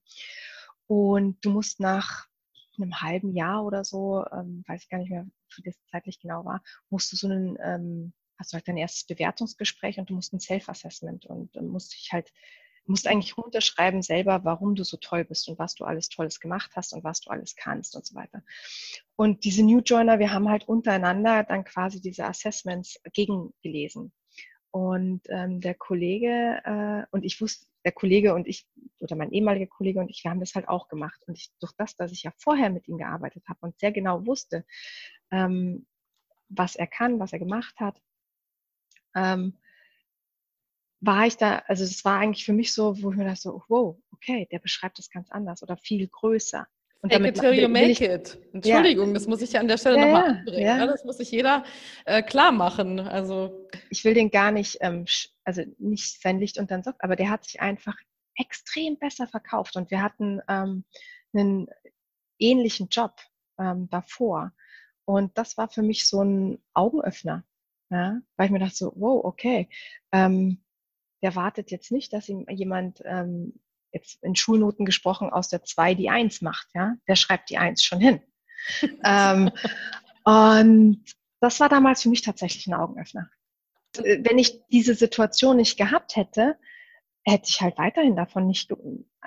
Und 0.88 1.44
du 1.44 1.52
musst 1.52 1.80
nach 1.80 2.28
einem 2.78 3.02
halben 3.02 3.36
Jahr 3.36 3.66
oder 3.66 3.84
so, 3.84 4.26
ähm, 4.32 4.64
weiß 4.68 4.84
ich 4.84 4.90
gar 4.90 5.00
nicht 5.00 5.10
mehr, 5.10 5.26
wie 5.56 5.64
das 5.64 5.76
zeitlich 5.92 6.20
genau 6.20 6.46
war, 6.46 6.62
musst 6.90 7.12
du 7.12 7.16
so 7.16 7.28
einen, 7.28 7.58
ähm, 7.62 8.14
hast 8.38 8.54
du 8.54 8.56
halt 8.56 8.68
dein 8.68 8.78
erstes 8.78 9.06
Bewertungsgespräch 9.06 9.98
und 9.98 10.10
du 10.10 10.14
musst 10.14 10.34
ein 10.34 10.40
Self-Assessment 10.40 11.26
und 11.26 11.56
dann 11.56 11.68
musst 11.68 11.94
dich 11.94 12.12
halt 12.12 12.32
musst 12.88 13.08
eigentlich 13.08 13.38
runterschreiben 13.38 14.02
selber, 14.02 14.44
warum 14.44 14.76
du 14.76 14.84
so 14.84 14.98
toll 14.98 15.26
bist 15.26 15.48
und 15.50 15.60
was 15.60 15.76
du 15.76 15.84
alles 15.84 16.10
Tolles 16.10 16.40
gemacht 16.40 16.72
hast 16.76 16.94
und 16.94 17.04
was 17.04 17.22
du 17.22 17.30
alles 17.30 17.56
kannst 17.56 17.96
und 17.96 18.06
so 18.06 18.16
weiter. 18.16 18.44
Und 19.16 19.44
diese 19.44 19.64
New 19.64 19.80
Joiner, 19.80 20.20
wir 20.20 20.32
haben 20.32 20.50
halt 20.50 20.68
untereinander 20.68 21.44
dann 21.44 21.64
quasi 21.64 22.02
diese 22.02 22.26
Assessments 22.26 23.00
gegengelesen. 23.14 24.12
Und 24.72 25.22
ähm, 25.30 25.62
der 25.62 25.76
Kollege 25.76 26.62
äh, 26.64 27.06
und 27.12 27.24
ich 27.24 27.42
wusste, 27.42 27.66
der 27.84 27.94
Kollege 27.94 28.34
und 28.34 28.48
ich, 28.48 28.68
oder 29.00 29.16
mein 29.16 29.32
ehemaliger 29.32 29.68
Kollege 29.68 30.00
und 30.02 30.10
ich, 30.10 30.24
wir 30.24 30.32
haben 30.32 30.42
das 30.42 30.56
halt 30.56 30.68
auch 30.68 30.90
gemacht. 30.90 31.22
Und 31.26 31.38
ich, 31.38 31.52
durch 31.60 31.72
das, 31.78 31.96
dass 31.96 32.12
ich 32.12 32.24
ja 32.24 32.34
vorher 32.38 32.70
mit 32.70 32.88
ihm 32.88 32.98
gearbeitet 32.98 33.44
habe 33.48 33.60
und 33.62 33.80
sehr 33.80 33.92
genau 33.94 34.26
wusste, 34.26 34.66
ähm, 35.32 35.88
was 36.50 36.76
er 36.76 36.88
kann, 36.88 37.20
was 37.20 37.34
er 37.34 37.40
gemacht 37.40 37.76
hat, 37.80 38.00
ähm, 39.16 39.58
war 41.00 41.28
ich 41.28 41.38
da, 41.38 41.64
also 41.68 41.84
es 41.84 42.04
war 42.06 42.20
eigentlich 42.20 42.46
für 42.46 42.54
mich 42.54 42.74
so, 42.74 43.02
wo 43.02 43.12
ich 43.12 43.18
mir 43.18 43.26
dachte 43.26 43.42
so, 43.42 43.64
wow, 43.68 43.98
okay, 44.12 44.48
der 44.52 44.60
beschreibt 44.60 44.98
das 44.98 45.10
ganz 45.10 45.30
anders 45.32 45.62
oder 45.64 45.78
viel 45.78 46.08
größer. 46.08 46.68
Und 47.02 47.12
Fake 47.12 47.22
damit, 47.22 47.38
it 47.38 47.42
till 47.42 47.54
you 47.54 47.70
make 47.70 47.92
ich, 47.92 48.02
it. 48.02 48.40
Entschuldigung, 48.54 49.10
ja. 49.10 49.14
das 49.14 49.28
muss 49.28 49.42
ich 49.42 49.52
ja 49.52 49.60
an 49.60 49.68
der 49.68 49.78
Stelle 49.78 49.98
ja, 49.98 50.06
nochmal 50.06 50.24
anbringen. 50.32 50.62
Ja. 50.62 50.78
Ne? 50.78 50.88
Das 50.88 51.04
muss 51.04 51.18
sich 51.18 51.30
jeder 51.30 51.64
äh, 52.06 52.24
klar 52.24 52.52
machen. 52.52 53.00
Also 53.00 53.68
ich 53.92 54.04
will 54.04 54.16
den 54.16 54.32
gar 54.32 54.52
nicht, 54.52 54.80
ähm, 54.82 55.06
also 55.44 55.62
nicht 55.78 56.22
sein 56.22 56.40
Licht 56.40 56.58
unter 56.58 56.76
den 56.76 56.84
Sock, 56.84 56.96
aber 57.00 57.16
der 57.16 57.30
hat 57.30 57.44
sich 57.44 57.62
einfach 57.62 57.96
extrem 58.36 58.98
besser 58.98 59.28
verkauft 59.28 59.76
und 59.76 59.92
wir 59.92 60.02
hatten 60.02 60.42
ähm, 60.48 60.86
einen 61.34 61.68
ähnlichen 62.40 62.88
Job 62.90 63.14
ähm, 63.60 63.90
davor. 63.90 64.54
Und 65.06 65.38
das 65.38 65.58
war 65.58 65.70
für 65.70 65.84
mich 65.84 66.08
so 66.08 66.24
ein 66.24 66.60
Augenöffner, 66.74 67.44
ja? 67.90 68.20
weil 68.36 68.48
ich 68.48 68.52
mir 68.52 68.60
dachte 68.60 68.76
so, 68.76 68.94
wow, 68.96 69.24
okay, 69.24 69.70
ähm, 70.12 70.64
der 71.22 71.36
wartet 71.36 71.72
jetzt 71.72 71.92
nicht, 71.92 72.14
dass 72.14 72.30
ihm 72.30 72.46
jemand 72.50 73.02
ähm, 73.06 73.60
jetzt 73.92 74.24
in 74.24 74.36
Schulnoten 74.36 74.86
gesprochen 74.86 75.30
aus 75.30 75.50
der 75.50 75.64
2 75.64 75.96
die 75.96 76.10
1 76.10 76.42
macht, 76.42 76.68
ja, 76.74 76.96
der 77.08 77.16
schreibt 77.16 77.50
die 77.50 77.58
1 77.58 77.84
schon 77.84 78.00
hin. 78.00 78.22
ähm, 79.04 79.52
und 80.24 81.04
das 81.40 81.60
war 81.60 81.70
damals 81.70 82.04
für 82.04 82.10
mich 82.10 82.22
tatsächlich 82.22 82.68
ein 82.68 82.74
Augenöffner. 82.74 83.30
Äh, 83.98 84.20
wenn 84.24 84.38
ich 84.38 84.62
diese 84.68 84.96
Situation 84.96 85.58
nicht 85.58 85.78
gehabt 85.78 86.16
hätte, 86.16 86.58
hätte 87.24 87.50
ich 87.50 87.62
halt 87.62 87.78
weiterhin 87.78 88.16
davon 88.16 88.48
nicht, 88.48 88.74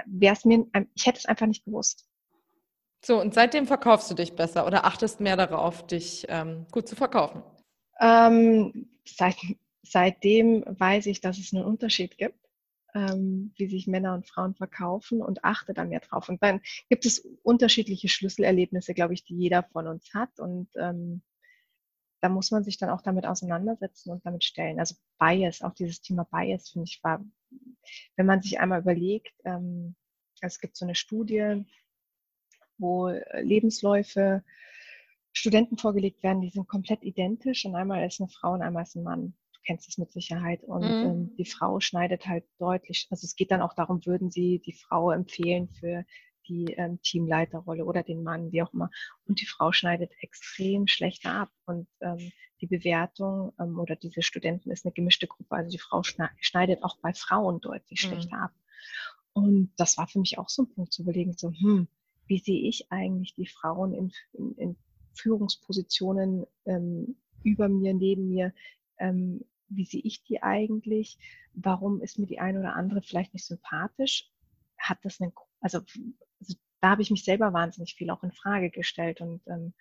wäre 0.07 0.35
es 0.35 0.45
mir, 0.45 0.67
ich 0.95 1.07
hätte 1.07 1.19
es 1.19 1.27
einfach 1.27 1.47
nicht 1.47 1.65
gewusst. 1.65 2.07
So, 3.05 3.21
und 3.21 3.33
seitdem 3.35 3.67
verkaufst 3.67 4.11
du 4.11 4.15
dich 4.15 4.35
besser 4.37 4.67
oder 4.67 4.85
achtest 4.85 5.21
mehr 5.21 5.37
darauf, 5.37 5.87
dich 5.87 6.27
ähm, 6.29 6.67
gut 6.71 6.87
zu 6.87 6.97
verkaufen? 6.97 7.43
Ähm, 7.99 8.91
seit, 9.07 9.37
seitdem 9.83 10.65
weiß 10.67 11.07
ich, 11.07 11.21
dass 11.21 11.39
es 11.39 11.53
einen 11.53 11.65
Unterschied 11.65 12.19
gibt, 12.19 12.39
ähm, 12.95 13.53
wie 13.57 13.69
sich 13.69 13.87
Männer 13.87 14.15
und 14.15 14.27
Frauen 14.27 14.55
verkaufen 14.55 15.23
und 15.23 15.45
achte 15.45 15.75
da 15.75 15.85
mehr 15.85 16.01
drauf. 16.01 16.29
Und 16.29 16.43
dann 16.43 16.61
gibt 16.89 17.07
es 17.07 17.21
unterschiedliche 17.43 18.09
Schlüsselerlebnisse, 18.09 18.95
glaube 18.95 19.15
ich, 19.15 19.25
die 19.25 19.37
jeder 19.37 19.63
von 19.63 19.87
uns 19.87 20.13
hat. 20.15 20.39
Und 20.39 20.69
ähm, 20.77 21.23
da 22.21 22.29
muss 22.29 22.51
man 22.51 22.65
sich 22.65 22.79
dann 22.79 22.91
auch 22.91 23.03
damit 23.03 23.27
auseinandersetzen 23.27 24.11
und 24.11 24.25
damit 24.27 24.45
stellen. 24.45 24.79
Also 24.79 24.97
Bias, 25.19 25.63
auch 25.63 25.75
dieses 25.75 26.03
Thema 26.03 26.25
Bias, 26.25 26.71
finde 26.71 26.87
ich, 26.89 27.03
war, 27.03 27.25
wenn 28.17 28.27
man 28.27 28.43
sich 28.43 28.61
einmal 28.61 28.81
überlegt, 28.81 29.35
ähm, 29.45 29.95
es 30.43 30.59
gibt 30.61 30.77
so 30.77 30.85
eine 30.85 30.95
Studie, 30.95 31.65
wo 32.79 33.09
Lebensläufe 33.35 34.43
Studenten 35.33 35.77
vorgelegt 35.77 36.23
werden, 36.23 36.41
die 36.41 36.51
sind 36.51 36.67
komplett 36.67 37.03
identisch 37.03 37.65
und 37.65 37.77
einmal 37.77 38.07
ist 38.07 38.21
eine 38.21 38.29
Frau 38.29 38.53
und 38.53 38.63
einmal 38.63 38.83
ist 38.83 38.97
ein 38.97 39.05
Mann. 39.05 39.35
Kennst 39.65 39.89
es 39.89 39.99
mit 39.99 40.13
Sicherheit. 40.13 40.63
Und 40.65 40.87
Mhm. 40.87 41.03
ähm, 41.03 41.31
die 41.39 41.45
Frau 41.45 41.81
schneidet 41.81 42.27
halt 42.27 42.45
deutlich, 42.59 43.09
also 43.11 43.25
es 43.25 43.37
geht 43.37 43.51
dann 43.51 43.63
auch 43.63 43.75
darum, 43.75 44.05
würden 44.07 44.31
sie 44.31 44.61
die 44.61 44.73
Frau 44.73 45.11
empfehlen 45.11 45.69
für 45.69 46.05
die 46.49 46.73
ähm, 46.73 47.01
Teamleiterrolle 47.03 47.85
oder 47.85 48.03
den 48.03 48.23
Mann, 48.23 48.51
wie 48.53 48.63
auch 48.63 48.73
immer. 48.73 48.91
Und 49.27 49.41
die 49.41 49.47
Frau 49.47 49.73
schneidet 49.73 50.13
extrem 50.21 50.87
schlecht 50.87 51.27
ab. 51.27 51.51
Und 51.67 51.89
ähm, 52.01 52.33
die 52.61 52.67
Bewertung 52.67 53.53
ähm, 53.61 53.79
oder 53.79 53.97
diese 53.97 54.23
Studenten 54.23 54.71
ist 54.71 54.85
eine 54.85 54.93
gemischte 54.93 55.27
Gruppe. 55.27 55.55
Also 55.57 55.71
die 55.71 55.79
Frau 55.79 56.03
schneidet 56.03 56.83
auch 56.83 56.97
bei 56.99 57.13
Frauen 57.15 57.61
deutlich 57.61 58.01
Mhm. 58.03 58.03
schlechter 58.03 58.39
ab. 58.43 58.53
Und 59.33 59.73
das 59.77 59.97
war 59.99 60.09
für 60.09 60.19
mich 60.19 60.39
auch 60.39 60.49
so 60.49 60.63
ein 60.63 60.69
Punkt 60.75 60.93
zu 60.93 61.03
überlegen, 61.03 61.35
so, 61.37 61.51
hm, 61.51 61.89
wie 62.27 62.39
sehe 62.39 62.69
ich 62.69 62.91
eigentlich 62.91 63.35
die 63.35 63.47
Frauen 63.47 63.95
in, 63.95 64.13
in, 64.33 64.55
in 64.57 64.77
Führungspositionen 65.15 66.47
ähm, 66.67 67.17
über 67.43 67.69
mir, 67.69 67.95
neben 67.95 68.29
mir? 68.29 68.53
Ähm, 69.01 69.45
wie 69.69 69.85
sehe 69.85 70.03
ich 70.03 70.23
die 70.25 70.43
eigentlich? 70.43 71.19
Warum 71.55 72.01
ist 72.01 72.19
mir 72.19 72.27
die 72.27 72.41
eine 72.41 72.61
oder 72.61 72.75
andere 72.75 73.03
vielleicht 73.03 73.35
nicht 73.35 73.47
sympathisch? 73.47 74.31
Hat 74.79 74.99
das 75.03 75.21
einen, 75.21 75.33
also, 75.61 75.81
also 76.41 76.55
da 76.81 76.91
habe 76.91 77.03
ich 77.03 77.11
mich 77.11 77.25
selber 77.25 77.53
wahnsinnig 77.53 77.95
viel 77.95 78.11
auch 78.11 78.23
in 78.23 78.33
Frage 78.33 78.71
gestellt 78.71 79.21
und 79.21 79.43
ähm, 79.47 79.75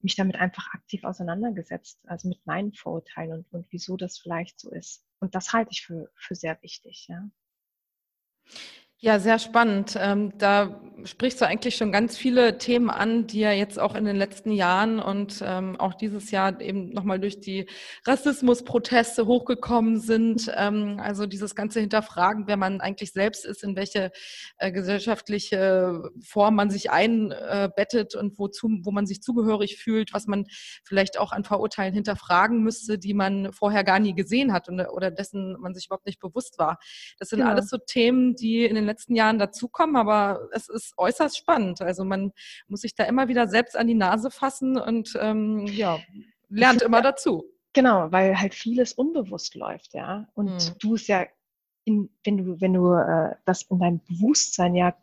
mich 0.00 0.14
damit 0.14 0.36
einfach 0.36 0.72
aktiv 0.74 1.04
auseinandergesetzt, 1.04 2.00
also 2.06 2.28
mit 2.28 2.46
meinen 2.46 2.72
Vorurteilen 2.72 3.32
und, 3.32 3.52
und 3.52 3.66
wieso 3.70 3.96
das 3.96 4.18
vielleicht 4.18 4.60
so 4.60 4.70
ist. 4.70 5.04
Und 5.18 5.34
das 5.34 5.52
halte 5.52 5.72
ich 5.72 5.82
für, 5.82 6.10
für 6.14 6.34
sehr 6.34 6.60
wichtig, 6.62 7.08
ja. 7.08 7.28
Ja, 8.98 9.18
sehr 9.18 9.38
spannend. 9.38 9.94
Ähm, 10.00 10.32
da 10.38 10.80
sprichst 11.04 11.40
du 11.40 11.46
eigentlich 11.46 11.76
schon 11.76 11.92
ganz 11.92 12.16
viele 12.16 12.56
Themen 12.56 12.88
an, 12.88 13.26
die 13.26 13.40
ja 13.40 13.52
jetzt 13.52 13.78
auch 13.78 13.94
in 13.94 14.06
den 14.06 14.16
letzten 14.16 14.50
Jahren 14.50 14.98
und 14.98 15.42
ähm, 15.44 15.76
auch 15.78 15.92
dieses 15.92 16.30
Jahr 16.30 16.58
eben 16.62 16.88
nochmal 16.94 17.20
durch 17.20 17.38
die 17.38 17.68
Rassismusproteste 18.06 19.26
hochgekommen 19.26 20.00
sind. 20.00 20.50
Ähm, 20.56 20.98
also 20.98 21.26
dieses 21.26 21.54
ganze 21.54 21.80
Hinterfragen, 21.80 22.46
wer 22.46 22.56
man 22.56 22.80
eigentlich 22.80 23.12
selbst 23.12 23.44
ist, 23.44 23.62
in 23.62 23.76
welche 23.76 24.10
äh, 24.56 24.72
gesellschaftliche 24.72 26.02
Form 26.22 26.54
man 26.54 26.70
sich 26.70 26.90
einbettet 26.90 28.14
und 28.14 28.38
wozu, 28.38 28.70
wo 28.82 28.92
man 28.92 29.06
sich 29.06 29.20
zugehörig 29.20 29.76
fühlt, 29.76 30.14
was 30.14 30.26
man 30.26 30.46
vielleicht 30.82 31.18
auch 31.20 31.32
an 31.32 31.44
Verurteilen 31.44 31.92
hinterfragen 31.92 32.62
müsste, 32.62 32.98
die 32.98 33.12
man 33.12 33.52
vorher 33.52 33.84
gar 33.84 33.98
nie 33.98 34.14
gesehen 34.14 34.54
hat 34.54 34.70
und, 34.70 34.80
oder 34.80 35.10
dessen 35.10 35.56
man 35.60 35.74
sich 35.74 35.86
überhaupt 35.86 36.06
nicht 36.06 36.20
bewusst 36.20 36.58
war. 36.58 36.78
Das 37.18 37.28
sind 37.28 37.40
Genau. 37.40 37.50
alles 37.50 37.68
so 37.68 37.76
Themen, 37.76 38.34
die 38.34 38.64
in 38.64 38.74
den 38.76 38.85
letzten 38.86 39.14
Jahren 39.14 39.38
dazukommen, 39.38 39.96
aber 39.96 40.48
es 40.52 40.68
ist 40.68 40.94
äußerst 40.96 41.36
spannend. 41.36 41.80
Also 41.80 42.04
man 42.04 42.32
muss 42.68 42.80
sich 42.80 42.94
da 42.94 43.04
immer 43.04 43.28
wieder 43.28 43.48
selbst 43.48 43.76
an 43.76 43.86
die 43.86 43.94
Nase 43.94 44.30
fassen 44.30 44.78
und 44.78 45.16
ähm, 45.20 45.66
ja, 45.66 45.98
lernt 46.48 46.82
immer 46.82 47.02
dazu. 47.02 47.44
Genau, 47.72 48.10
weil 48.10 48.40
halt 48.40 48.54
vieles 48.54 48.94
unbewusst 48.94 49.54
läuft, 49.54 49.92
ja. 49.94 50.28
Und 50.34 50.62
Hm. 50.62 50.74
du 50.78 50.94
es 50.94 51.06
ja, 51.08 51.26
in, 51.84 52.08
wenn 52.24 52.38
du, 52.38 52.60
wenn 52.60 52.72
du 52.72 52.92
äh, 52.92 53.36
das 53.44 53.62
in 53.62 53.78
deinem 53.78 54.00
Bewusstsein 54.08 54.74
ja 54.74 54.96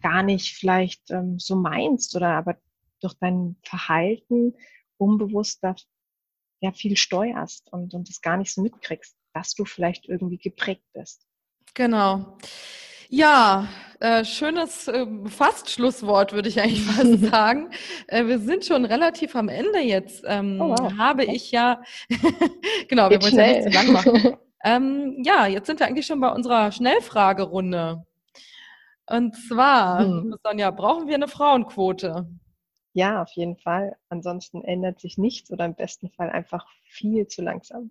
gar 0.00 0.22
nicht 0.22 0.54
vielleicht 0.56 1.10
ähm, 1.10 1.38
so 1.38 1.56
meinst 1.56 2.14
oder 2.16 2.28
aber 2.28 2.56
durch 3.00 3.14
dein 3.14 3.56
Verhalten 3.64 4.54
unbewusst 4.96 5.62
da 5.62 5.74
ja 6.60 6.72
viel 6.72 6.96
steuerst 6.96 7.72
und, 7.72 7.94
und 7.94 8.08
es 8.08 8.20
gar 8.20 8.36
nicht 8.36 8.52
so 8.52 8.62
mitkriegst, 8.62 9.16
dass 9.32 9.54
du 9.54 9.64
vielleicht 9.64 10.08
irgendwie 10.08 10.38
geprägt 10.38 10.84
bist. 10.92 11.26
Genau. 11.74 12.36
Ja, 13.12 13.66
äh, 13.98 14.24
schönes 14.24 14.86
äh, 14.88 15.04
fast 15.26 15.68
Schlusswort, 15.68 16.32
würde 16.32 16.48
ich 16.48 16.60
eigentlich 16.60 16.82
fast 16.84 17.18
sagen. 17.30 17.70
Äh, 18.06 18.26
wir 18.26 18.38
sind 18.38 18.64
schon 18.64 18.84
relativ 18.84 19.34
am 19.34 19.48
Ende 19.48 19.80
jetzt. 19.80 20.22
Ähm, 20.26 20.58
Oh, 20.60 20.70
wow. 20.70 20.92
Habe 20.96 21.24
ich 21.24 21.50
ja, 21.50 21.82
genau, 22.88 23.10
wir 23.10 23.18
Geht 23.18 23.32
wollen 23.34 23.38
es 23.40 23.46
ja 23.46 23.46
nicht 23.46 23.62
zu 23.64 23.70
lang 23.70 23.92
machen. 23.92 24.36
Ähm, 24.62 25.22
ja, 25.24 25.46
jetzt 25.46 25.68
sind 25.68 25.80
wir 25.80 25.86
eigentlich 25.86 26.04
schon 26.04 26.20
bei 26.20 26.28
unserer 26.30 26.70
Schnellfragerunde. 26.70 28.04
Und 29.06 29.34
zwar, 29.34 30.00
Hm. 30.00 30.36
Sonja, 30.44 30.70
brauchen 30.70 31.08
wir 31.08 31.14
eine 31.14 31.28
Frauenquote? 31.28 32.28
Ja, 32.92 33.22
auf 33.22 33.30
jeden 33.36 33.56
Fall. 33.56 33.96
Ansonsten 34.10 34.62
ändert 34.62 35.00
sich 35.00 35.16
nichts 35.16 35.50
oder 35.50 35.64
im 35.64 35.74
besten 35.74 36.10
Fall 36.10 36.28
einfach 36.28 36.66
viel 36.84 37.26
zu 37.26 37.40
langsam. 37.40 37.90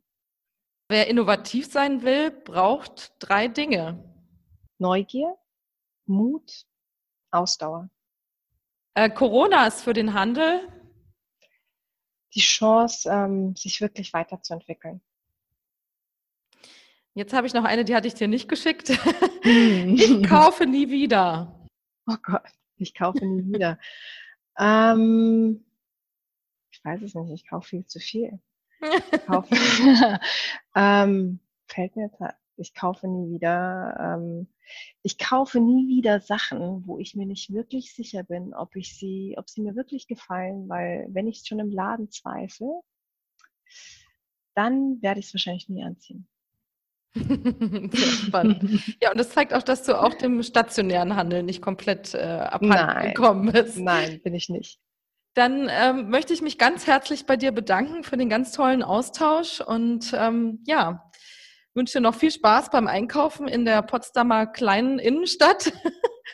Wer 0.89 1.07
innovativ 1.07 1.65
sein 1.71 2.03
will, 2.03 2.29
braucht 2.29 3.13
drei 3.17 3.47
Dinge. 3.47 4.03
Neugier, 4.79 5.37
Mut, 6.05 6.65
Ausdauer. 7.31 7.89
Äh, 8.95 9.09
Corona 9.09 9.67
ist 9.67 9.81
für 9.81 9.93
den 9.93 10.13
Handel. 10.13 10.67
Die 12.33 12.41
Chance, 12.41 13.09
ähm, 13.09 13.55
sich 13.55 13.81
wirklich 13.81 14.13
weiterzuentwickeln. 14.13 15.01
Jetzt 17.13 17.33
habe 17.33 17.47
ich 17.47 17.53
noch 17.53 17.65
eine, 17.65 17.83
die 17.85 17.95
hatte 17.95 18.07
ich 18.07 18.13
dir 18.13 18.27
nicht 18.27 18.49
geschickt. 18.49 18.89
Ich 19.41 20.27
kaufe 20.27 20.65
nie 20.65 20.89
wieder. 20.89 21.65
Oh 22.05 22.17
Gott, 22.21 22.43
ich 22.75 22.93
kaufe 22.93 23.25
nie 23.25 23.53
wieder. 23.53 23.79
ähm, 24.57 25.65
ich 26.71 26.83
weiß 26.83 27.01
es 27.01 27.15
nicht, 27.15 27.31
ich 27.31 27.47
kaufe 27.47 27.69
viel 27.69 27.85
zu 27.85 27.99
viel. 27.99 28.39
Ich 29.11 29.25
kaufe, 29.25 29.55
ähm, 30.75 31.39
fällt 31.67 31.95
mir 31.95 32.09
ich 32.59 32.73
kaufe 32.73 33.07
nie 33.07 33.33
wieder, 33.33 33.95
ähm, 33.99 34.47
ich 35.01 35.17
kaufe 35.17 35.59
nie 35.59 35.87
wieder 35.87 36.19
Sachen, 36.19 36.85
wo 36.85 36.99
ich 36.99 37.15
mir 37.15 37.25
nicht 37.25 37.53
wirklich 37.53 37.93
sicher 37.93 38.23
bin, 38.23 38.53
ob 38.53 38.75
ich 38.75 38.97
sie, 38.97 39.35
ob 39.37 39.49
sie 39.49 39.61
mir 39.61 39.75
wirklich 39.75 40.07
gefallen, 40.07 40.67
weil 40.69 41.07
wenn 41.09 41.27
ich 41.27 41.43
schon 41.45 41.59
im 41.59 41.71
Laden 41.71 42.11
zweifle, 42.11 42.81
dann 44.55 45.01
werde 45.01 45.19
ich 45.19 45.27
es 45.27 45.33
wahrscheinlich 45.33 45.69
nie 45.69 45.83
anziehen. 45.83 46.27
Spannend. 47.95 48.97
Ja, 49.01 49.11
und 49.11 49.17
das 49.17 49.29
zeigt 49.29 49.53
auch, 49.53 49.63
dass 49.63 49.83
du 49.83 49.99
auch 49.99 50.13
dem 50.13 50.43
stationären 50.43 51.15
Handel 51.15 51.43
nicht 51.43 51.61
komplett 51.61 52.13
äh, 52.13 52.19
abhanden 52.19 53.07
gekommen 53.07 53.51
bist. 53.51 53.77
Nein, 53.79 54.21
bin 54.21 54.35
ich 54.35 54.49
nicht. 54.49 54.79
Dann 55.33 55.69
ähm, 55.71 56.09
möchte 56.09 56.33
ich 56.33 56.41
mich 56.41 56.57
ganz 56.57 56.87
herzlich 56.87 57.25
bei 57.25 57.37
dir 57.37 57.51
bedanken 57.51 58.03
für 58.03 58.17
den 58.17 58.29
ganz 58.29 58.51
tollen 58.51 58.83
Austausch 58.83 59.61
und 59.61 60.13
ähm, 60.13 60.63
ja, 60.67 61.08
wünsche 61.73 61.99
dir 61.99 62.01
noch 62.01 62.15
viel 62.15 62.31
Spaß 62.31 62.69
beim 62.71 62.87
Einkaufen 62.87 63.47
in 63.47 63.65
der 63.65 63.81
Potsdamer 63.81 64.47
kleinen 64.47 64.99
Innenstadt 64.99 65.71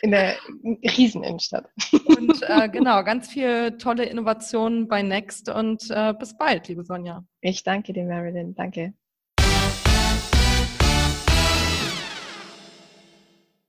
In 0.02 0.12
der 0.12 0.36
Rieseninnenstadt. 0.98 1.70
und 2.06 2.42
äh, 2.48 2.70
genau, 2.70 3.04
ganz 3.04 3.28
viel 3.30 3.78
tolle 3.78 4.06
Innovationen 4.06 4.88
bei 4.88 5.02
Next 5.02 5.50
und 5.50 5.90
äh, 5.90 6.14
bis 6.14 6.38
bald, 6.38 6.68
liebe 6.68 6.84
Sonja. 6.84 7.26
Ich 7.42 7.64
danke 7.64 7.94
dir, 7.94 8.06
Marilyn. 8.06 8.56
Danke. 8.56 8.94